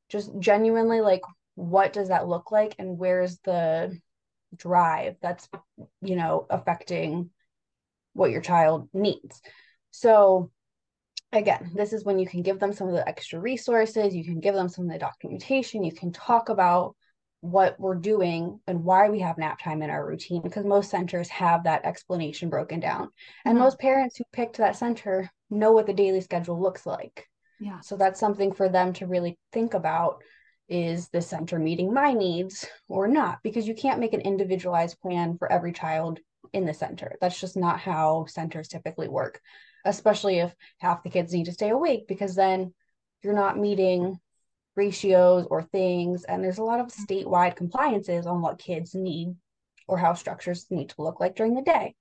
Just 0.09 0.31
genuinely 0.39 1.01
like 1.01 1.21
what 1.59 1.91
does 1.91 2.07
that 2.07 2.27
look 2.27 2.51
like 2.51 2.73
and 2.79 2.97
where's 2.97 3.37
the 3.39 3.97
drive 4.55 5.17
that's 5.21 5.49
you 6.01 6.15
know 6.15 6.47
affecting 6.49 7.29
what 8.13 8.31
your 8.31 8.41
child 8.41 8.89
needs. 8.93 9.41
So 9.91 10.51
again 11.31 11.71
this 11.75 11.93
is 11.93 12.05
when 12.05 12.17
you 12.17 12.25
can 12.25 12.41
give 12.41 12.59
them 12.59 12.73
some 12.73 12.87
of 12.87 12.93
the 12.93 13.07
extra 13.07 13.39
resources 13.39 14.15
you 14.15 14.23
can 14.23 14.39
give 14.39 14.55
them 14.55 14.69
some 14.69 14.85
of 14.85 14.91
the 14.91 14.97
documentation 14.97 15.83
you 15.83 15.91
can 15.91 16.11
talk 16.11 16.49
about 16.49 16.95
what 17.41 17.79
we're 17.79 17.95
doing 17.95 18.59
and 18.67 18.83
why 18.83 19.09
we 19.09 19.19
have 19.19 19.37
nap 19.37 19.59
time 19.61 19.81
in 19.81 19.89
our 19.89 20.05
routine 20.05 20.41
because 20.41 20.65
most 20.65 20.89
centers 20.89 21.29
have 21.29 21.63
that 21.63 21.85
explanation 21.85 22.49
broken 22.49 22.79
down. 22.79 23.09
And 23.45 23.55
mm-hmm. 23.55 23.63
most 23.63 23.79
parents 23.79 24.17
who 24.17 24.25
picked 24.33 24.57
that 24.57 24.75
center 24.75 25.31
know 25.49 25.71
what 25.71 25.85
the 25.85 25.93
daily 25.93 26.21
schedule 26.21 26.61
looks 26.61 26.85
like. 26.85 27.27
Yeah. 27.59 27.79
So 27.79 27.95
that's 27.95 28.19
something 28.19 28.53
for 28.53 28.67
them 28.67 28.93
to 28.93 29.07
really 29.07 29.37
think 29.53 29.73
about 29.73 30.21
is 30.69 31.09
the 31.09 31.21
center 31.21 31.59
meeting 31.59 31.93
my 31.93 32.13
needs 32.13 32.65
or 32.87 33.07
not? 33.07 33.39
Because 33.43 33.67
you 33.67 33.73
can't 33.73 33.99
make 33.99 34.13
an 34.13 34.21
individualized 34.21 34.99
plan 35.01 35.37
for 35.37 35.51
every 35.51 35.71
child 35.73 36.19
in 36.53 36.65
the 36.65 36.73
center. 36.73 37.17
That's 37.21 37.39
just 37.39 37.57
not 37.57 37.79
how 37.79 38.25
centers 38.27 38.67
typically 38.67 39.07
work, 39.07 39.41
especially 39.85 40.39
if 40.39 40.53
half 40.79 41.03
the 41.03 41.09
kids 41.09 41.33
need 41.33 41.45
to 41.45 41.51
stay 41.51 41.69
awake 41.69 42.07
because 42.07 42.35
then 42.35 42.73
you're 43.21 43.33
not 43.33 43.57
meeting 43.57 44.19
ratios 44.75 45.45
or 45.49 45.63
things. 45.63 46.23
And 46.23 46.43
there's 46.43 46.57
a 46.57 46.63
lot 46.63 46.79
of 46.79 46.87
statewide 46.87 47.55
compliances 47.55 48.25
on 48.25 48.41
what 48.41 48.59
kids 48.59 48.95
need 48.95 49.35
or 49.87 49.97
how 49.97 50.13
structures 50.13 50.65
need 50.69 50.89
to 50.89 51.01
look 51.01 51.19
like 51.19 51.35
during 51.35 51.55
the 51.55 51.61
day. 51.61 51.95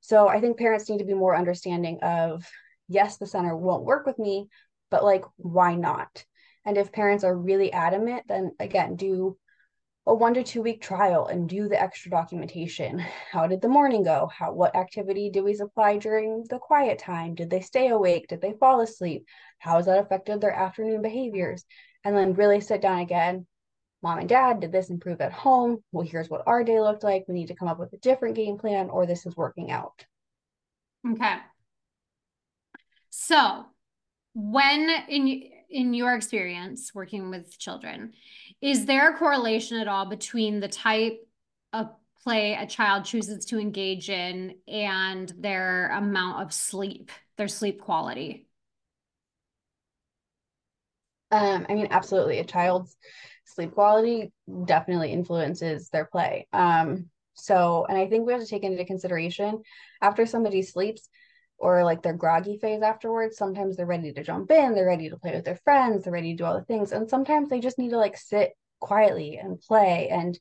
So 0.00 0.28
I 0.28 0.40
think 0.40 0.58
parents 0.58 0.88
need 0.88 0.98
to 0.98 1.04
be 1.04 1.14
more 1.14 1.36
understanding 1.36 1.98
of 2.02 2.46
yes, 2.88 3.16
the 3.16 3.26
center 3.26 3.56
won't 3.56 3.84
work 3.84 4.06
with 4.06 4.18
me, 4.18 4.48
but 4.90 5.04
like, 5.04 5.24
why 5.36 5.74
not? 5.74 6.24
And 6.64 6.78
if 6.78 6.92
parents 6.92 7.24
are 7.24 7.36
really 7.36 7.72
adamant, 7.72 8.24
then 8.28 8.52
again, 8.58 8.96
do 8.96 9.36
a 10.06 10.14
one 10.14 10.34
to 10.34 10.42
two 10.42 10.62
week 10.62 10.82
trial 10.82 11.26
and 11.26 11.48
do 11.48 11.68
the 11.68 11.80
extra 11.80 12.10
documentation. 12.10 12.98
How 13.32 13.46
did 13.46 13.60
the 13.62 13.68
morning 13.68 14.02
go? 14.02 14.30
How 14.36 14.52
what 14.52 14.76
activity 14.76 15.30
did 15.30 15.44
we 15.44 15.54
supply 15.54 15.98
during 15.98 16.44
the 16.48 16.58
quiet 16.58 16.98
time? 16.98 17.34
Did 17.34 17.50
they 17.50 17.60
stay 17.60 17.88
awake? 17.88 18.28
Did 18.28 18.40
they 18.40 18.52
fall 18.52 18.80
asleep? 18.80 19.26
How 19.58 19.76
has 19.76 19.86
that 19.86 19.98
affected 19.98 20.40
their 20.40 20.52
afternoon 20.52 21.02
behaviors? 21.02 21.64
And 22.04 22.16
then 22.16 22.34
really 22.34 22.60
sit 22.60 22.82
down 22.82 22.98
again. 22.98 23.46
Mom 24.02 24.18
and 24.18 24.28
dad, 24.28 24.60
did 24.60 24.70
this 24.70 24.90
improve 24.90 25.22
at 25.22 25.32
home? 25.32 25.82
Well, 25.90 26.06
here's 26.06 26.28
what 26.28 26.42
our 26.46 26.62
day 26.62 26.78
looked 26.78 27.02
like. 27.02 27.24
We 27.26 27.34
need 27.34 27.48
to 27.48 27.54
come 27.54 27.68
up 27.68 27.78
with 27.78 27.94
a 27.94 27.98
different 27.98 28.36
game 28.36 28.58
plan, 28.58 28.90
or 28.90 29.06
this 29.06 29.24
is 29.24 29.34
working 29.34 29.70
out. 29.70 30.04
Okay. 31.10 31.36
So, 33.08 33.64
when 34.34 34.90
in 35.08 35.50
in 35.74 35.92
your 35.92 36.14
experience 36.14 36.94
working 36.94 37.30
with 37.30 37.58
children, 37.58 38.12
is 38.62 38.86
there 38.86 39.10
a 39.12 39.18
correlation 39.18 39.78
at 39.78 39.88
all 39.88 40.06
between 40.06 40.60
the 40.60 40.68
type 40.68 41.18
of 41.72 41.88
play 42.22 42.54
a 42.54 42.64
child 42.64 43.04
chooses 43.04 43.44
to 43.46 43.58
engage 43.58 44.08
in 44.08 44.54
and 44.68 45.34
their 45.36 45.88
amount 45.88 46.42
of 46.42 46.54
sleep, 46.54 47.10
their 47.36 47.48
sleep 47.48 47.82
quality? 47.82 48.46
Um, 51.32 51.66
I 51.68 51.74
mean, 51.74 51.88
absolutely. 51.90 52.38
A 52.38 52.44
child's 52.44 52.96
sleep 53.44 53.72
quality 53.72 54.32
definitely 54.66 55.12
influences 55.12 55.88
their 55.88 56.04
play. 56.04 56.46
Um, 56.52 57.10
so, 57.34 57.84
and 57.88 57.98
I 57.98 58.06
think 58.06 58.24
we 58.26 58.32
have 58.32 58.42
to 58.42 58.46
take 58.46 58.62
into 58.62 58.84
consideration 58.84 59.60
after 60.00 60.24
somebody 60.24 60.62
sleeps, 60.62 61.08
or 61.58 61.84
like 61.84 62.02
their 62.02 62.12
groggy 62.12 62.58
phase 62.58 62.82
afterwards. 62.82 63.36
Sometimes 63.36 63.76
they're 63.76 63.86
ready 63.86 64.12
to 64.12 64.22
jump 64.22 64.50
in, 64.50 64.74
they're 64.74 64.86
ready 64.86 65.10
to 65.10 65.16
play 65.16 65.34
with 65.34 65.44
their 65.44 65.60
friends, 65.64 66.04
they're 66.04 66.12
ready 66.12 66.32
to 66.32 66.36
do 66.38 66.44
all 66.44 66.58
the 66.58 66.64
things. 66.64 66.92
And 66.92 67.08
sometimes 67.08 67.48
they 67.48 67.60
just 67.60 67.78
need 67.78 67.90
to 67.90 67.98
like 67.98 68.16
sit 68.16 68.52
quietly 68.80 69.38
and 69.38 69.60
play. 69.60 70.08
And, 70.10 70.38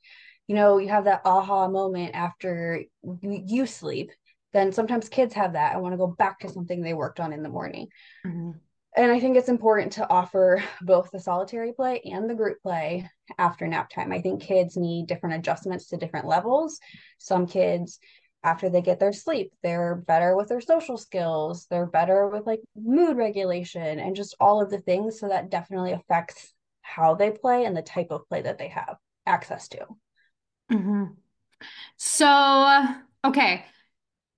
you 0.47 0.55
know, 0.55 0.77
you 0.77 0.89
have 0.89 1.05
that 1.05 1.21
aha 1.25 1.67
moment 1.67 2.15
after 2.15 2.83
you, 3.21 3.65
sleep. 3.65 4.11
Then 4.51 4.71
sometimes 4.71 5.09
kids 5.09 5.33
have 5.33 5.53
that. 5.53 5.73
I 5.73 5.77
want 5.77 5.93
to 5.93 5.97
go 5.97 6.07
back 6.07 6.39
to 6.39 6.49
something 6.49 6.81
they 6.81 6.93
worked 6.93 7.19
on 7.19 7.33
in 7.33 7.41
the 7.41 7.49
morning. 7.49 7.87
Mm-hmm. 8.25 8.51
And 8.95 9.11
I 9.11 9.19
think 9.19 9.35
it's 9.35 9.49
important 9.49 9.93
to 9.93 10.09
offer 10.09 10.63
both 10.81 11.09
the 11.11 11.19
solitary 11.19 11.73
play 11.73 12.01
and 12.05 12.29
the 12.29 12.35
group 12.35 12.61
play 12.61 13.09
after 13.37 13.65
nap 13.67 13.89
time. 13.89 14.11
I 14.11 14.21
think 14.21 14.43
kids 14.43 14.77
need 14.77 15.07
different 15.07 15.35
adjustments 15.35 15.87
to 15.87 15.97
different 15.97 16.27
levels. 16.27 16.79
Some 17.17 17.47
kids 17.47 17.99
after 18.43 18.69
they 18.69 18.81
get 18.81 18.99
their 18.99 19.13
sleep 19.13 19.53
they're 19.63 19.95
better 19.95 20.35
with 20.35 20.49
their 20.49 20.61
social 20.61 20.97
skills 20.97 21.67
they're 21.69 21.85
better 21.85 22.27
with 22.27 22.45
like 22.45 22.61
mood 22.75 23.17
regulation 23.17 23.99
and 23.99 24.15
just 24.15 24.35
all 24.39 24.61
of 24.61 24.69
the 24.69 24.79
things. 24.79 25.19
So 25.19 25.27
that 25.27 25.49
definitely 25.49 25.93
affects 25.93 26.53
how 26.81 27.15
they 27.15 27.31
play 27.31 27.65
and 27.65 27.75
the 27.75 27.81
type 27.81 28.07
of 28.11 28.27
play 28.27 28.41
that 28.41 28.57
they 28.57 28.67
have 28.69 28.97
access 29.25 29.67
to. 29.69 29.85
Mm-hmm. 30.71 31.05
so 31.97 32.83
okay. 33.25 33.65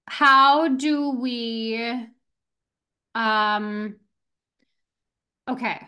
How 0.07 0.67
do 0.67 1.11
we 1.11 2.07
um 3.15 3.95
okay. 5.49 5.79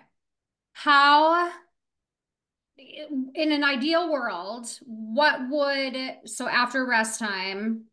How 0.74 1.52
in 2.78 3.52
an 3.52 3.64
ideal 3.64 4.12
world 4.12 4.68
what 4.86 5.40
would 5.50 5.96
so 6.26 6.48
after 6.48 6.86
rest 6.86 7.20
time 7.20 7.86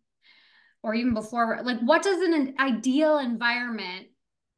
or 0.85 0.95
even 0.95 1.15
before 1.15 1.61
like 1.65 1.81
what 1.81 2.03
does 2.03 2.21
an 2.21 2.55
ideal 2.61 3.19
environment 3.19 4.07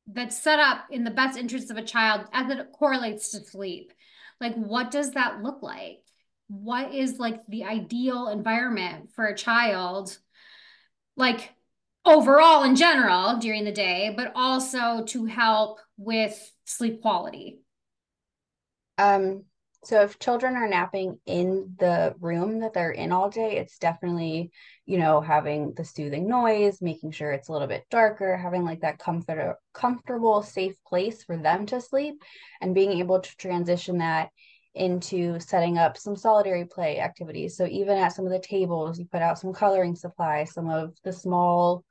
that's 0.08 0.36
set 0.36 0.58
up 0.58 0.86
in 0.90 1.04
the 1.04 1.10
best 1.10 1.38
interest 1.38 1.70
of 1.70 1.76
a 1.76 1.82
child 1.82 2.26
as 2.32 2.50
it 2.50 2.72
correlates 2.72 3.30
to 3.30 3.40
sleep? 3.40 3.92
Like 4.40 4.54
what 4.56 4.90
does 4.90 5.12
that 5.12 5.42
look 5.42 5.62
like? 5.62 6.02
What 6.48 6.92
is 6.92 7.18
like 7.18 7.46
the 7.48 7.64
ideal 7.64 8.28
environment 8.28 9.12
for 9.14 9.26
a 9.26 9.36
child 9.36 10.18
like 11.16 11.52
overall 12.04 12.64
in 12.64 12.74
general 12.74 13.38
during 13.38 13.64
the 13.64 13.72
day 13.72 14.12
but 14.14 14.32
also 14.34 15.04
to 15.04 15.26
help 15.26 15.78
with 15.96 16.52
sleep 16.64 17.02
quality? 17.02 17.60
Um 18.98 19.44
so 19.86 20.02
if 20.02 20.18
children 20.18 20.56
are 20.56 20.66
napping 20.66 21.20
in 21.26 21.76
the 21.78 22.12
room 22.18 22.58
that 22.60 22.74
they're 22.74 22.90
in 22.90 23.12
all 23.12 23.30
day, 23.30 23.56
it's 23.56 23.78
definitely, 23.78 24.50
you 24.84 24.98
know, 24.98 25.20
having 25.20 25.74
the 25.74 25.84
soothing 25.84 26.28
noise, 26.28 26.82
making 26.82 27.12
sure 27.12 27.30
it's 27.30 27.48
a 27.48 27.52
little 27.52 27.68
bit 27.68 27.86
darker, 27.88 28.36
having 28.36 28.64
like 28.64 28.80
that 28.80 28.98
comfort 28.98 29.58
comfortable, 29.72 30.42
safe 30.42 30.74
place 30.84 31.22
for 31.22 31.36
them 31.36 31.66
to 31.66 31.80
sleep 31.80 32.20
and 32.60 32.74
being 32.74 32.98
able 32.98 33.20
to 33.20 33.36
transition 33.36 33.98
that 33.98 34.30
into 34.74 35.38
setting 35.38 35.78
up 35.78 35.96
some 35.96 36.16
solitary 36.16 36.64
play 36.64 36.98
activities. 36.98 37.56
So 37.56 37.64
even 37.66 37.96
at 37.96 38.12
some 38.12 38.26
of 38.26 38.32
the 38.32 38.40
tables, 38.40 38.98
you 38.98 39.04
put 39.04 39.22
out 39.22 39.38
some 39.38 39.52
coloring 39.52 39.94
supplies, 39.94 40.52
some 40.52 40.68
of 40.68 40.96
the 41.04 41.12
small 41.12 41.84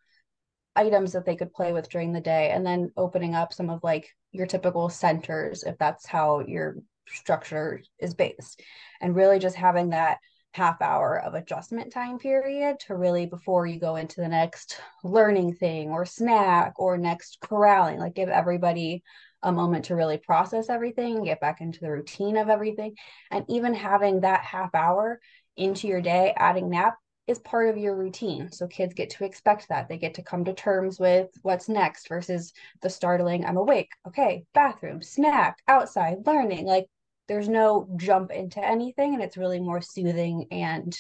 items 0.76 1.14
that 1.14 1.26
they 1.26 1.38
could 1.38 1.54
play 1.54 1.72
with 1.72 1.90
during 1.90 2.12
the 2.12 2.20
day, 2.20 2.50
and 2.52 2.66
then 2.66 2.92
opening 2.98 3.36
up 3.36 3.54
some 3.54 3.70
of 3.70 3.80
like 3.84 4.10
your 4.34 4.48
typical 4.48 4.90
centers 4.90 5.64
if 5.64 5.78
that's 5.78 6.06
how 6.06 6.42
you're 6.46 6.76
structure 7.08 7.82
is 8.00 8.14
based 8.14 8.62
and 9.02 9.16
really 9.16 9.40
just 9.40 9.56
having 9.56 9.90
that 9.90 10.18
half 10.54 10.82
hour 10.82 11.20
of 11.20 11.34
adjustment 11.34 11.92
time 11.92 12.18
period 12.18 12.80
to 12.80 12.96
really 12.96 13.26
before 13.26 13.68
you 13.68 13.78
go 13.78 13.98
into 13.98 14.22
the 14.22 14.28
next 14.28 14.80
learning 15.04 15.54
thing 15.54 15.90
or 15.90 16.06
snack 16.06 16.74
or 16.78 16.98
next 16.98 17.38
corralling 17.42 18.00
like 18.00 18.16
give 18.16 18.30
everybody 18.30 19.04
a 19.46 19.52
moment 19.52 19.86
to 19.86 19.96
really 19.96 20.18
process 20.18 20.70
everything 20.70 21.24
get 21.24 21.40
back 21.40 21.62
into 21.62 21.80
the 21.80 21.92
routine 21.92 22.36
of 22.36 22.50
everything. 22.50 22.96
And 23.32 23.46
even 23.48 23.74
having 23.74 24.22
that 24.22 24.42
half 24.42 24.74
hour 24.74 25.20
into 25.56 25.88
your 25.88 26.02
day 26.02 26.34
adding 26.36 26.70
nap 26.70 26.96
is 27.28 27.40
part 27.40 27.70
of 27.70 27.78
your 27.78 27.96
routine. 27.96 28.52
So 28.52 28.68
kids 28.68 28.94
get 28.94 29.12
to 29.12 29.26
expect 29.26 29.70
that. 29.70 29.88
They 29.88 29.98
get 29.98 30.16
to 30.16 30.24
come 30.24 30.46
to 30.46 30.54
terms 30.54 31.00
with 31.00 31.30
what's 31.42 31.70
next 31.70 32.08
versus 32.10 32.54
the 32.82 32.90
startling 32.90 33.46
i'm 33.46 33.58
awake. 33.58 33.92
Okay 34.08 34.46
bathroom 34.54 35.02
snack 35.02 35.60
outside 35.68 36.18
learning 36.26 36.66
like 36.66 36.88
there's 37.28 37.50
no 37.50 37.88
jump 37.98 38.32
into 38.32 38.64
anything 38.64 39.14
and 39.14 39.24
it's 39.24 39.38
really 39.38 39.60
more 39.60 39.82
soothing 39.82 40.48
and 40.52 40.98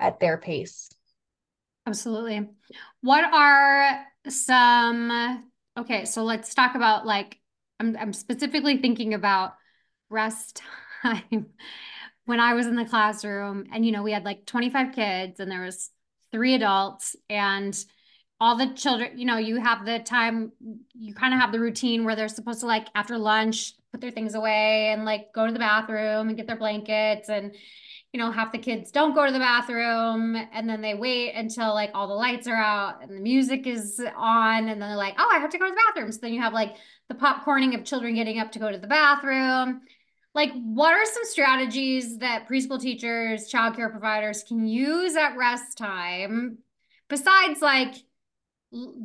at 0.00 0.20
their 0.20 0.38
pace. 0.38 0.88
Absolutely. 1.86 2.48
What 3.02 3.24
are 3.24 4.04
some 4.28 5.44
okay 5.76 6.04
so 6.04 6.24
let's 6.24 6.54
talk 6.54 6.74
about 6.74 7.04
like 7.06 7.38
i'm, 7.80 7.96
I'm 7.96 8.12
specifically 8.12 8.78
thinking 8.78 9.14
about 9.14 9.54
rest 10.10 10.62
time. 11.02 11.46
When 12.26 12.40
i 12.40 12.54
was 12.54 12.66
in 12.66 12.74
the 12.74 12.86
classroom 12.86 13.66
and 13.70 13.84
you 13.84 13.92
know 13.92 14.02
we 14.02 14.12
had 14.12 14.24
like 14.24 14.46
25 14.46 14.94
kids 14.94 15.40
and 15.40 15.50
there 15.50 15.60
was 15.60 15.90
three 16.32 16.54
adults 16.54 17.16
and 17.28 17.76
all 18.44 18.56
the 18.56 18.74
children, 18.74 19.18
you 19.18 19.24
know, 19.24 19.38
you 19.38 19.56
have 19.56 19.86
the 19.86 20.00
time, 20.00 20.52
you 20.92 21.14
kind 21.14 21.32
of 21.32 21.40
have 21.40 21.50
the 21.50 21.58
routine 21.58 22.04
where 22.04 22.14
they're 22.14 22.28
supposed 22.28 22.60
to 22.60 22.66
like 22.66 22.88
after 22.94 23.16
lunch 23.16 23.72
put 23.90 24.02
their 24.02 24.10
things 24.10 24.34
away 24.34 24.88
and 24.92 25.06
like 25.06 25.32
go 25.32 25.46
to 25.46 25.52
the 25.52 25.58
bathroom 25.58 26.28
and 26.28 26.36
get 26.36 26.46
their 26.46 26.58
blankets 26.58 27.30
and 27.30 27.54
you 28.12 28.20
know 28.20 28.30
half 28.30 28.52
the 28.52 28.58
kids 28.58 28.90
don't 28.90 29.14
go 29.14 29.24
to 29.24 29.32
the 29.32 29.38
bathroom 29.38 30.36
and 30.52 30.68
then 30.68 30.82
they 30.82 30.92
wait 30.92 31.32
until 31.32 31.72
like 31.72 31.90
all 31.94 32.06
the 32.06 32.12
lights 32.12 32.46
are 32.46 32.54
out 32.54 33.02
and 33.02 33.16
the 33.16 33.20
music 33.20 33.66
is 33.66 33.98
on 34.14 34.68
and 34.68 34.82
then 34.82 34.90
they're 34.90 34.96
like 34.96 35.14
oh 35.16 35.30
i 35.32 35.38
have 35.38 35.48
to 35.48 35.58
go 35.58 35.64
to 35.64 35.70
the 35.70 35.80
bathroom. 35.86 36.12
So 36.12 36.18
then 36.20 36.34
you 36.34 36.42
have 36.42 36.52
like 36.52 36.76
the 37.08 37.14
popcorning 37.14 37.74
of 37.74 37.84
children 37.84 38.14
getting 38.14 38.40
up 38.40 38.52
to 38.52 38.58
go 38.58 38.70
to 38.70 38.78
the 38.78 38.86
bathroom. 38.86 39.80
Like 40.34 40.52
what 40.52 40.92
are 40.92 41.06
some 41.06 41.24
strategies 41.24 42.18
that 42.18 42.46
preschool 42.46 42.78
teachers 42.78 43.50
childcare 43.50 43.90
providers 43.90 44.44
can 44.46 44.66
use 44.66 45.16
at 45.16 45.34
rest 45.38 45.78
time 45.78 46.58
besides 47.08 47.62
like 47.62 47.94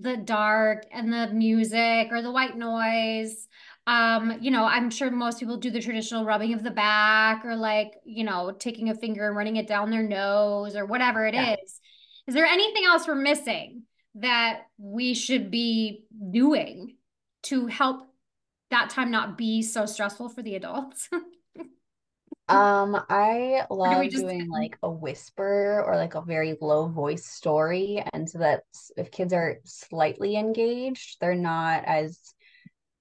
the 0.02 0.18
dark 0.18 0.86
and 0.92 1.14
the 1.14 1.28
music 1.28 2.08
or 2.12 2.22
the 2.22 2.32
white 2.32 2.58
noise 2.58 3.48
um, 3.90 4.38
you 4.40 4.52
know, 4.52 4.66
I'm 4.66 4.92
sure 4.92 5.10
most 5.10 5.40
people 5.40 5.58
do 5.58 5.72
the 5.72 5.82
traditional 5.82 6.24
rubbing 6.24 6.54
of 6.54 6.62
the 6.62 6.70
back 6.70 7.44
or 7.44 7.56
like, 7.56 7.96
you 8.06 8.24
know, 8.24 8.52
taking 8.52 8.90
a 8.90 8.96
finger 8.96 9.26
and 9.26 9.36
running 9.36 9.56
it 9.56 9.66
down 9.66 9.90
their 9.90 10.04
nose 10.04 10.76
or 10.76 10.86
whatever 10.86 11.26
it 11.26 11.34
yeah. 11.34 11.56
is. 11.56 11.80
Is 12.28 12.36
there 12.36 12.46
anything 12.46 12.84
else 12.86 13.08
we're 13.08 13.16
missing 13.16 13.84
that 14.14 14.68
we 14.78 15.16
should 15.16 15.50
be 15.50 16.06
doing 16.32 16.98
to 17.44 17.66
help 17.66 18.14
that 18.70 18.92
time 18.92 19.10
not 19.10 19.40
be 19.40 19.64
so 19.64 19.88
stressful 19.88 20.30
for 20.30 20.44
the 20.44 20.54
adults? 20.54 21.10
um, 22.50 23.00
I 23.10 23.66
love 23.70 24.10
do 24.10 24.22
doing 24.22 24.50
like 24.50 24.78
a 24.82 24.90
whisper 24.90 25.84
or 25.86 25.96
like 25.96 26.16
a 26.16 26.22
very 26.22 26.58
low 26.60 26.88
voice 26.88 27.26
story. 27.26 28.04
And 28.12 28.30
so 28.30 28.40
that 28.40 28.64
if 28.98 29.12
kids 29.12 29.34
are 29.34 29.60
slightly 29.66 30.36
engaged, 30.36 31.18
they're 31.22 31.36
not 31.36 31.86
as 31.86 32.34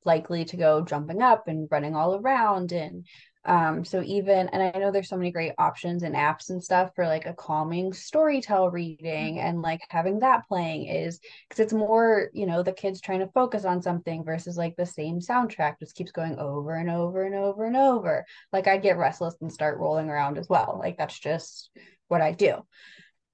likely 0.05 0.45
to 0.47 0.57
go 0.57 0.85
jumping 0.85 1.23
up 1.23 1.49
and 1.49 1.69
running 1.71 1.97
all 1.97 2.14
around 2.17 2.73
and 2.73 3.07
Um, 3.49 3.83
so 3.83 4.02
even, 4.02 4.49
and 4.49 4.62
I 4.62 4.78
know 4.78 4.93
there's 4.93 5.09
so 5.09 5.17
many 5.17 5.33
great 5.33 5.55
options 5.57 6.02
and 6.02 6.14
apps 6.14 6.50
and 6.50 6.62
stuff 6.62 6.90
for 6.95 7.07
like 7.07 7.25
a 7.25 7.33
calming 7.33 7.93
storytell 7.93 8.71
reading 8.71 9.40
and 9.40 9.62
like 9.62 9.81
having 9.88 10.19
that 10.19 10.47
playing 10.47 10.87
is 10.87 11.19
because 11.49 11.59
it's 11.59 11.73
more, 11.73 12.28
you 12.35 12.45
know, 12.45 12.62
the 12.62 12.73
kids 12.73 13.00
trying 13.00 13.21
to 13.21 13.28
focus 13.28 13.64
on 13.64 13.81
something 13.81 14.23
versus 14.23 14.59
like 14.59 14.76
the 14.76 14.85
same 14.85 15.19
soundtrack 15.19 15.78
just 15.78 15.95
keeps 15.95 16.12
going 16.12 16.38
over 16.38 16.75
and 16.75 16.90
over 16.90 17.25
and 17.25 17.35
over 17.35 17.64
and 17.64 17.76
over. 17.76 18.26
Like 18.52 18.67
I'd 18.67 18.83
get 18.83 18.99
restless 18.99 19.37
and 19.40 19.50
start 19.50 19.78
rolling 19.78 20.11
around 20.11 20.37
as 20.37 20.50
well. 20.50 20.76
Like 20.78 20.99
that's 20.99 21.19
just 21.19 21.71
what 22.09 22.21
I 22.21 22.33
do. 22.33 22.67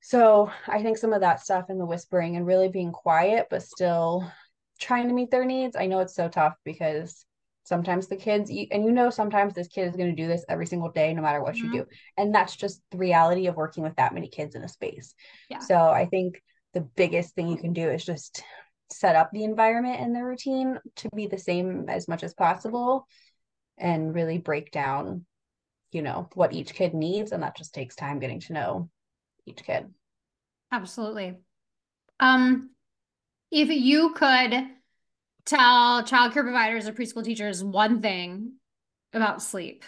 So 0.00 0.48
I 0.68 0.80
think 0.82 0.96
some 0.96 1.12
of 1.12 1.22
that 1.22 1.40
stuff 1.40 1.64
and 1.70 1.80
the 1.80 1.86
whispering 1.86 2.36
and 2.36 2.46
really 2.46 2.68
being 2.68 2.92
quiet, 2.92 3.48
but 3.50 3.64
still 3.64 4.30
trying 4.78 5.08
to 5.08 5.14
meet 5.14 5.32
their 5.32 5.44
needs. 5.44 5.74
I 5.74 5.86
know 5.86 5.98
it's 5.98 6.14
so 6.14 6.28
tough 6.28 6.54
because 6.64 7.26
sometimes 7.64 8.06
the 8.06 8.16
kids 8.16 8.50
and 8.50 8.84
you 8.84 8.92
know 8.92 9.10
sometimes 9.10 9.54
this 9.54 9.68
kid 9.68 9.88
is 9.88 9.96
going 9.96 10.14
to 10.14 10.22
do 10.22 10.28
this 10.28 10.44
every 10.48 10.66
single 10.66 10.90
day 10.90 11.12
no 11.12 11.22
matter 11.22 11.42
what 11.42 11.54
mm-hmm. 11.54 11.72
you 11.72 11.80
do 11.80 11.86
and 12.16 12.34
that's 12.34 12.54
just 12.54 12.80
the 12.90 12.98
reality 12.98 13.46
of 13.46 13.56
working 13.56 13.82
with 13.82 13.96
that 13.96 14.14
many 14.14 14.28
kids 14.28 14.54
in 14.54 14.62
a 14.62 14.68
space 14.68 15.14
yeah. 15.48 15.58
so 15.58 15.76
i 15.76 16.06
think 16.06 16.40
the 16.74 16.80
biggest 16.80 17.34
thing 17.34 17.48
you 17.48 17.56
can 17.56 17.72
do 17.72 17.88
is 17.88 18.04
just 18.04 18.42
set 18.90 19.16
up 19.16 19.30
the 19.32 19.44
environment 19.44 20.00
and 20.00 20.14
the 20.14 20.22
routine 20.22 20.78
to 20.96 21.08
be 21.14 21.26
the 21.26 21.38
same 21.38 21.88
as 21.88 22.06
much 22.06 22.22
as 22.22 22.34
possible 22.34 23.06
and 23.78 24.14
really 24.14 24.38
break 24.38 24.70
down 24.70 25.24
you 25.90 26.02
know 26.02 26.28
what 26.34 26.52
each 26.52 26.74
kid 26.74 26.92
needs 26.92 27.32
and 27.32 27.42
that 27.42 27.56
just 27.56 27.74
takes 27.74 27.96
time 27.96 28.18
getting 28.18 28.40
to 28.40 28.52
know 28.52 28.90
each 29.46 29.62
kid 29.64 29.86
absolutely 30.70 31.34
um 32.20 32.70
if 33.50 33.68
you 33.70 34.10
could 34.10 34.66
tell 35.44 36.02
childcare 36.02 36.42
providers 36.42 36.88
or 36.88 36.92
preschool 36.92 37.24
teachers 37.24 37.62
one 37.62 38.00
thing 38.00 38.54
about 39.12 39.42
sleep 39.42 39.84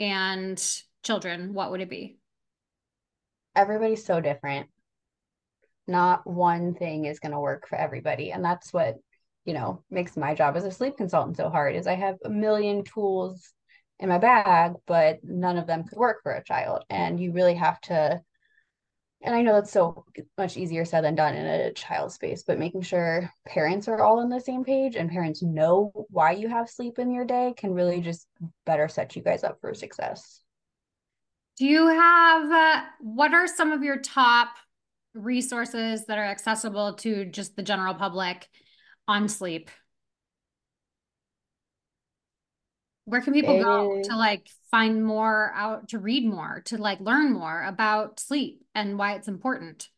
and 0.00 0.62
children, 1.02 1.54
what 1.54 1.70
would 1.70 1.80
it 1.80 1.90
be? 1.90 2.18
Everybody's 3.54 4.04
so 4.04 4.20
different. 4.20 4.68
Not 5.86 6.26
one 6.26 6.74
thing 6.74 7.04
is 7.04 7.20
going 7.20 7.32
to 7.32 7.40
work 7.40 7.68
for 7.68 7.76
everybody. 7.76 8.32
And 8.32 8.44
that's 8.44 8.72
what, 8.72 8.96
you 9.44 9.52
know, 9.52 9.82
makes 9.90 10.16
my 10.16 10.34
job 10.34 10.56
as 10.56 10.64
a 10.64 10.70
sleep 10.70 10.96
consultant 10.96 11.36
so 11.36 11.50
hard 11.50 11.76
is 11.76 11.86
I 11.86 11.94
have 11.94 12.16
a 12.24 12.30
million 12.30 12.84
tools 12.84 13.52
in 14.00 14.08
my 14.08 14.18
bag, 14.18 14.72
but 14.86 15.18
none 15.22 15.58
of 15.58 15.66
them 15.66 15.84
could 15.84 15.98
work 15.98 16.22
for 16.22 16.32
a 16.32 16.44
child. 16.44 16.84
And 16.88 17.20
you 17.20 17.32
really 17.32 17.54
have 17.54 17.80
to 17.82 18.20
and 19.24 19.34
I 19.34 19.40
know 19.40 19.54
that's 19.54 19.72
so 19.72 20.04
much 20.36 20.58
easier 20.58 20.84
said 20.84 21.02
than 21.02 21.14
done 21.14 21.34
in 21.34 21.46
a 21.46 21.72
child 21.72 22.12
space, 22.12 22.42
but 22.42 22.58
making 22.58 22.82
sure 22.82 23.30
parents 23.46 23.88
are 23.88 24.02
all 24.02 24.20
on 24.20 24.28
the 24.28 24.40
same 24.40 24.64
page 24.64 24.96
and 24.96 25.10
parents 25.10 25.42
know 25.42 25.90
why 26.10 26.32
you 26.32 26.46
have 26.48 26.68
sleep 26.68 26.98
in 26.98 27.10
your 27.10 27.24
day 27.24 27.54
can 27.56 27.72
really 27.72 28.02
just 28.02 28.26
better 28.66 28.86
set 28.86 29.16
you 29.16 29.22
guys 29.22 29.42
up 29.42 29.60
for 29.62 29.72
success. 29.72 30.42
Do 31.56 31.64
you 31.66 31.86
have 31.86 32.52
uh, 32.52 32.82
what 33.00 33.32
are 33.32 33.46
some 33.46 33.72
of 33.72 33.82
your 33.82 33.98
top 33.98 34.56
resources 35.14 36.04
that 36.06 36.18
are 36.18 36.24
accessible 36.24 36.94
to 36.94 37.24
just 37.24 37.56
the 37.56 37.62
general 37.62 37.94
public 37.94 38.46
on 39.08 39.28
sleep? 39.28 39.70
Where 43.06 43.20
can 43.20 43.32
people 43.32 43.58
go 43.62 44.00
to 44.02 44.16
like 44.16 44.48
find 44.70 45.04
more 45.04 45.52
out 45.54 45.88
to 45.90 45.98
read 45.98 46.26
more, 46.26 46.62
to 46.66 46.78
like 46.78 47.00
learn 47.00 47.32
more 47.32 47.62
about 47.62 48.18
sleep 48.18 48.62
and 48.74 48.98
why 48.98 49.14
it's 49.14 49.28
important? 49.28 49.88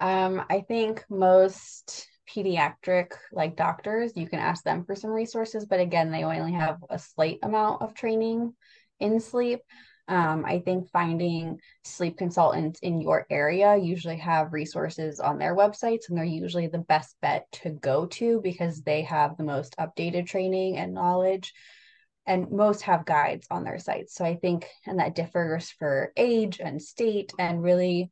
Um, 0.00 0.42
I 0.50 0.60
think 0.60 1.04
most 1.08 2.08
pediatric 2.28 3.12
like 3.32 3.56
doctors, 3.56 4.12
you 4.16 4.28
can 4.28 4.38
ask 4.38 4.64
them 4.64 4.84
for 4.84 4.94
some 4.94 5.10
resources, 5.10 5.66
but 5.66 5.80
again, 5.80 6.10
they 6.10 6.24
only 6.24 6.52
have 6.52 6.78
a 6.90 6.98
slight 6.98 7.38
amount 7.42 7.82
of 7.82 7.94
training 7.94 8.54
in 8.98 9.20
sleep. 9.20 9.60
Um, 10.06 10.44
I 10.44 10.58
think 10.58 10.90
finding 10.90 11.58
sleep 11.82 12.18
consultants 12.18 12.78
in 12.80 13.00
your 13.00 13.26
area 13.30 13.76
usually 13.76 14.18
have 14.18 14.52
resources 14.52 15.18
on 15.18 15.38
their 15.38 15.56
websites, 15.56 16.08
and 16.08 16.18
they're 16.18 16.24
usually 16.24 16.66
the 16.66 16.78
best 16.78 17.16
bet 17.22 17.50
to 17.62 17.70
go 17.70 18.06
to 18.06 18.40
because 18.42 18.82
they 18.82 19.02
have 19.02 19.36
the 19.36 19.44
most 19.44 19.74
updated 19.78 20.26
training 20.26 20.76
and 20.76 20.92
knowledge. 20.92 21.54
And 22.26 22.50
most 22.50 22.82
have 22.82 23.04
guides 23.04 23.46
on 23.50 23.64
their 23.64 23.78
sites. 23.78 24.14
So 24.14 24.24
I 24.24 24.36
think, 24.36 24.66
and 24.86 24.98
that 24.98 25.14
differs 25.14 25.70
for 25.70 26.10
age 26.16 26.58
and 26.58 26.80
state, 26.80 27.34
and 27.38 27.62
really, 27.62 28.10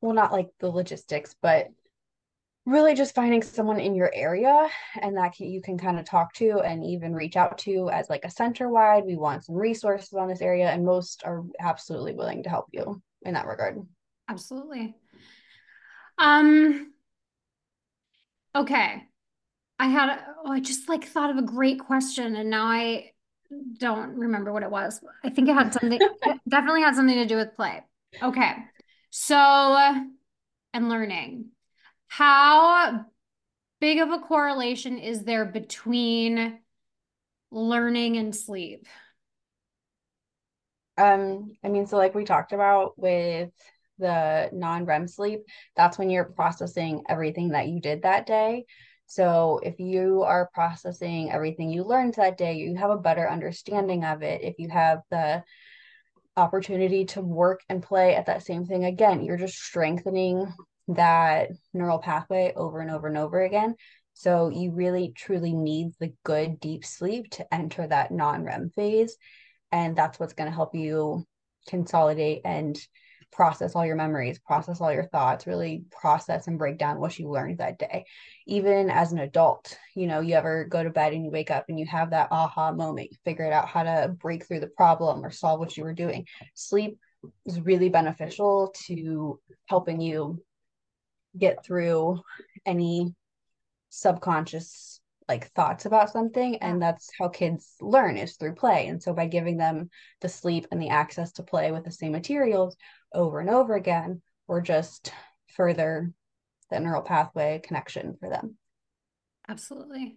well, 0.00 0.14
not 0.14 0.30
like 0.30 0.48
the 0.60 0.70
logistics, 0.70 1.34
but 1.42 1.66
really 2.66 2.94
just 2.94 3.14
finding 3.14 3.42
someone 3.42 3.80
in 3.80 3.94
your 3.94 4.10
area 4.14 4.68
and 5.00 5.16
that 5.16 5.34
can, 5.34 5.50
you 5.50 5.62
can 5.62 5.78
kind 5.78 5.98
of 5.98 6.04
talk 6.04 6.32
to 6.34 6.60
and 6.60 6.84
even 6.84 7.14
reach 7.14 7.36
out 7.36 7.58
to 7.58 7.88
as 7.90 8.10
like 8.10 8.24
a 8.24 8.30
center 8.30 8.68
wide. 8.68 9.04
We 9.04 9.16
want 9.16 9.44
some 9.44 9.54
resources 9.54 10.12
on 10.12 10.28
this 10.28 10.42
area 10.42 10.68
and 10.68 10.84
most 10.84 11.22
are 11.24 11.42
absolutely 11.58 12.14
willing 12.14 12.42
to 12.42 12.50
help 12.50 12.66
you 12.72 13.02
in 13.22 13.34
that 13.34 13.46
regard. 13.46 13.78
Absolutely. 14.28 14.94
Um 16.18 16.92
okay. 18.54 19.04
I 19.78 19.86
had 19.86 20.18
oh, 20.44 20.52
i 20.52 20.60
just 20.60 20.88
like 20.90 21.04
thought 21.04 21.30
of 21.30 21.38
a 21.38 21.42
great 21.42 21.80
question 21.80 22.36
and 22.36 22.50
now 22.50 22.66
i 22.66 23.10
don't 23.78 24.16
remember 24.16 24.52
what 24.52 24.62
it 24.62 24.70
was. 24.70 25.00
I 25.24 25.30
think 25.30 25.48
it 25.48 25.54
had 25.54 25.72
something 25.80 25.98
definitely 26.48 26.82
had 26.82 26.94
something 26.94 27.16
to 27.16 27.26
do 27.26 27.36
with 27.36 27.56
play. 27.56 27.82
Okay. 28.22 28.52
So 29.10 30.04
and 30.74 30.88
learning 30.88 31.46
how 32.10 33.04
big 33.80 34.00
of 34.00 34.10
a 34.10 34.18
correlation 34.18 34.98
is 34.98 35.22
there 35.22 35.44
between 35.44 36.58
learning 37.52 38.16
and 38.16 38.34
sleep? 38.34 38.88
Um, 40.98 41.52
I 41.64 41.68
mean, 41.68 41.86
so 41.86 41.96
like 41.96 42.16
we 42.16 42.24
talked 42.24 42.52
about 42.52 42.98
with 42.98 43.50
the 43.98 44.50
non-REM 44.52 45.06
sleep, 45.06 45.42
that's 45.76 45.98
when 45.98 46.10
you're 46.10 46.24
processing 46.24 47.04
everything 47.08 47.50
that 47.50 47.68
you 47.68 47.80
did 47.80 48.02
that 48.02 48.26
day. 48.26 48.64
So 49.06 49.60
if 49.62 49.78
you 49.78 50.24
are 50.24 50.50
processing 50.52 51.30
everything 51.30 51.70
you 51.70 51.84
learned 51.84 52.14
that 52.14 52.36
day, 52.36 52.54
you 52.54 52.74
have 52.74 52.90
a 52.90 52.98
better 52.98 53.30
understanding 53.30 54.04
of 54.04 54.22
it. 54.22 54.42
If 54.42 54.58
you 54.58 54.68
have 54.68 54.98
the 55.12 55.44
opportunity 56.36 57.04
to 57.04 57.20
work 57.20 57.60
and 57.68 57.80
play 57.80 58.16
at 58.16 58.26
that 58.26 58.42
same 58.42 58.66
thing 58.66 58.84
again, 58.84 59.22
you're 59.22 59.36
just 59.36 59.54
strengthening 59.56 60.52
that 60.94 61.50
neural 61.72 61.98
pathway 61.98 62.52
over 62.56 62.80
and 62.80 62.90
over 62.90 63.08
and 63.08 63.18
over 63.18 63.42
again. 63.42 63.74
So 64.14 64.50
you 64.50 64.72
really 64.72 65.12
truly 65.16 65.52
need 65.52 65.92
the 65.98 66.12
good 66.24 66.60
deep 66.60 66.84
sleep 66.84 67.30
to 67.32 67.54
enter 67.54 67.86
that 67.86 68.10
non 68.10 68.44
REM 68.44 68.70
phase. 68.70 69.16
And 69.72 69.96
that's 69.96 70.18
what's 70.18 70.34
going 70.34 70.50
to 70.50 70.54
help 70.54 70.74
you 70.74 71.24
consolidate 71.68 72.42
and 72.44 72.78
process 73.32 73.74
all 73.74 73.86
your 73.86 73.96
memories, 73.96 74.38
process 74.40 74.80
all 74.80 74.92
your 74.92 75.06
thoughts, 75.06 75.46
really 75.46 75.84
process 75.90 76.48
and 76.48 76.58
break 76.58 76.78
down 76.78 76.98
what 76.98 77.18
you 77.18 77.30
learned 77.30 77.58
that 77.58 77.78
day. 77.78 78.04
Even 78.46 78.90
as 78.90 79.12
an 79.12 79.18
adult, 79.18 79.78
you 79.94 80.06
know, 80.06 80.20
you 80.20 80.34
ever 80.34 80.64
go 80.64 80.82
to 80.82 80.90
bed 80.90 81.12
and 81.12 81.24
you 81.24 81.30
wake 81.30 81.50
up 81.50 81.66
and 81.68 81.78
you 81.78 81.86
have 81.86 82.10
that 82.10 82.28
aha 82.30 82.72
moment, 82.72 83.08
you 83.12 83.16
figure 83.24 83.44
it 83.44 83.52
out 83.52 83.68
how 83.68 83.84
to 83.84 84.08
break 84.20 84.46
through 84.46 84.60
the 84.60 84.66
problem 84.66 85.24
or 85.24 85.30
solve 85.30 85.60
what 85.60 85.76
you 85.76 85.84
were 85.84 85.94
doing. 85.94 86.26
Sleep 86.54 86.98
is 87.46 87.60
really 87.60 87.88
beneficial 87.88 88.74
to 88.86 89.38
helping 89.66 90.00
you 90.00 90.42
get 91.36 91.64
through 91.64 92.20
any 92.66 93.14
subconscious 93.90 95.00
like 95.28 95.52
thoughts 95.52 95.86
about 95.86 96.10
something 96.10 96.56
and 96.56 96.82
that's 96.82 97.08
how 97.16 97.28
kids 97.28 97.76
learn 97.80 98.16
is 98.16 98.36
through 98.36 98.54
play. 98.54 98.88
And 98.88 99.00
so 99.00 99.12
by 99.12 99.26
giving 99.26 99.56
them 99.56 99.90
the 100.20 100.28
sleep 100.28 100.66
and 100.72 100.82
the 100.82 100.88
access 100.88 101.32
to 101.34 101.44
play 101.44 101.70
with 101.70 101.84
the 101.84 101.92
same 101.92 102.12
materials 102.12 102.76
over 103.14 103.38
and 103.38 103.48
over 103.48 103.74
again 103.74 104.22
we're 104.48 104.60
just 104.60 105.12
further 105.54 106.12
the 106.70 106.80
neural 106.80 107.02
pathway 107.02 107.60
connection 107.62 108.16
for 108.18 108.28
them. 108.28 108.56
Absolutely. 109.48 110.16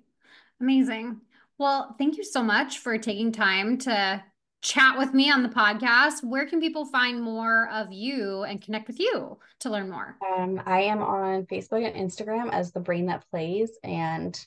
Amazing. 0.59 1.21
Well 1.59 1.95
thank 1.99 2.17
you 2.17 2.23
so 2.23 2.41
much 2.41 2.79
for 2.79 2.97
taking 2.97 3.31
time 3.31 3.77
to 3.79 4.23
chat 4.63 4.97
with 4.97 5.13
me 5.13 5.29
on 5.29 5.43
the 5.43 5.49
podcast, 5.49 6.23
where 6.23 6.47
can 6.47 6.61
people 6.61 6.85
find 6.85 7.21
more 7.21 7.69
of 7.69 7.91
you 7.91 8.43
and 8.43 8.61
connect 8.61 8.87
with 8.87 8.97
you 8.99 9.37
to 9.59 9.69
learn 9.69 9.89
more? 9.89 10.15
Um, 10.37 10.61
I 10.65 10.83
am 10.83 11.03
on 11.03 11.45
Facebook 11.45 11.85
and 11.85 11.95
Instagram 11.95 12.49
as 12.51 12.71
The 12.71 12.79
Brain 12.79 13.07
That 13.07 13.29
Plays, 13.29 13.71
and 13.83 14.39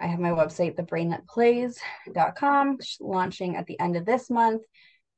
I 0.00 0.06
have 0.06 0.20
my 0.20 0.30
website, 0.30 0.76
thebrainthatplays.com, 0.76 2.78
launching 3.00 3.56
at 3.56 3.66
the 3.66 3.80
end 3.80 3.96
of 3.96 4.06
this 4.06 4.30
month 4.30 4.62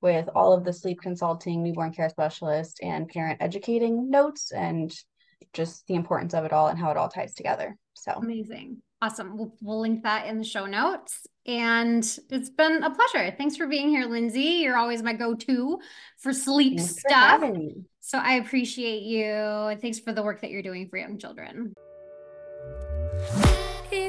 with 0.01 0.31
all 0.35 0.55
of 0.55 0.65
the 0.65 0.73
sleep 0.73 1.03
consulting, 1.03 1.63
newborn 1.63 1.93
care 1.93 2.09
specialist, 2.09 2.81
and 2.83 3.07
parent 3.09 3.43
educating 3.43 4.09
notes 4.11 4.51
and 4.53 4.97
just 5.53 5.87
the 5.87 5.95
importance 5.95 6.35
of 6.35 6.45
it 6.45 6.53
all 6.53 6.67
and 6.69 6.79
how 6.79 6.91
it 6.91 6.97
all 6.97 7.09
ties 7.09 7.35
together. 7.35 7.77
So 7.95 8.13
amazing. 8.13 8.83
Awesome. 9.01 9.37
We'll, 9.37 9.55
we'll 9.61 9.81
link 9.81 10.05
that 10.05 10.27
in 10.27 10.39
the 10.39 10.45
show 10.45 10.67
notes. 10.67 11.27
And 11.49 12.05
it's 12.29 12.51
been 12.51 12.83
a 12.83 12.91
pleasure. 12.91 13.35
Thanks 13.37 13.57
for 13.57 13.67
being 13.67 13.89
here, 13.89 14.05
Lindsey. 14.05 14.61
You're 14.63 14.77
always 14.77 15.03
my 15.03 15.15
go 15.15 15.35
to 15.35 15.81
for 16.19 16.35
sleep 16.35 16.77
thanks 16.77 17.01
stuff. 17.01 17.41
For 17.41 17.57
so 18.01 18.19
I 18.19 18.35
appreciate 18.35 19.03
you. 19.03 19.25
And 19.25 19.81
thanks 19.81 19.99
for 19.99 20.13
the 20.13 20.23
work 20.23 20.43
that 20.43 20.51
you're 20.51 20.63
doing 20.63 20.89
for 20.91 20.99
young 20.99 21.19
children. 21.19 21.73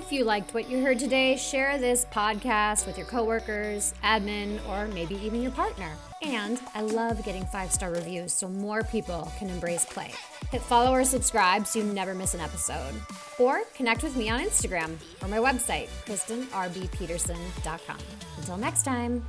If 0.09 0.13
you 0.13 0.23
liked 0.23 0.55
what 0.55 0.67
you 0.67 0.81
heard 0.81 0.97
today, 0.97 1.35
share 1.35 1.77
this 1.77 2.03
podcast 2.05 2.87
with 2.87 2.97
your 2.97 3.05
coworkers, 3.05 3.93
admin, 4.03 4.59
or 4.67 4.87
maybe 4.87 5.13
even 5.23 5.39
your 5.39 5.51
partner. 5.51 5.91
And 6.23 6.59
I 6.73 6.81
love 6.81 7.23
getting 7.23 7.45
five 7.45 7.71
star 7.71 7.91
reviews 7.91 8.33
so 8.33 8.49
more 8.49 8.81
people 8.81 9.31
can 9.37 9.51
embrace 9.51 9.85
play. 9.85 10.11
Hit 10.49 10.63
follow 10.63 10.91
or 10.91 11.03
subscribe 11.03 11.67
so 11.67 11.77
you 11.77 11.85
never 11.85 12.15
miss 12.15 12.33
an 12.33 12.39
episode. 12.39 12.95
Or 13.37 13.61
connect 13.75 14.01
with 14.01 14.15
me 14.15 14.31
on 14.31 14.39
Instagram 14.39 14.95
or 15.21 15.27
my 15.27 15.37
website, 15.37 15.89
KristenRBPeterson.com. 16.07 17.97
Until 18.39 18.57
next 18.57 18.81
time. 18.81 19.27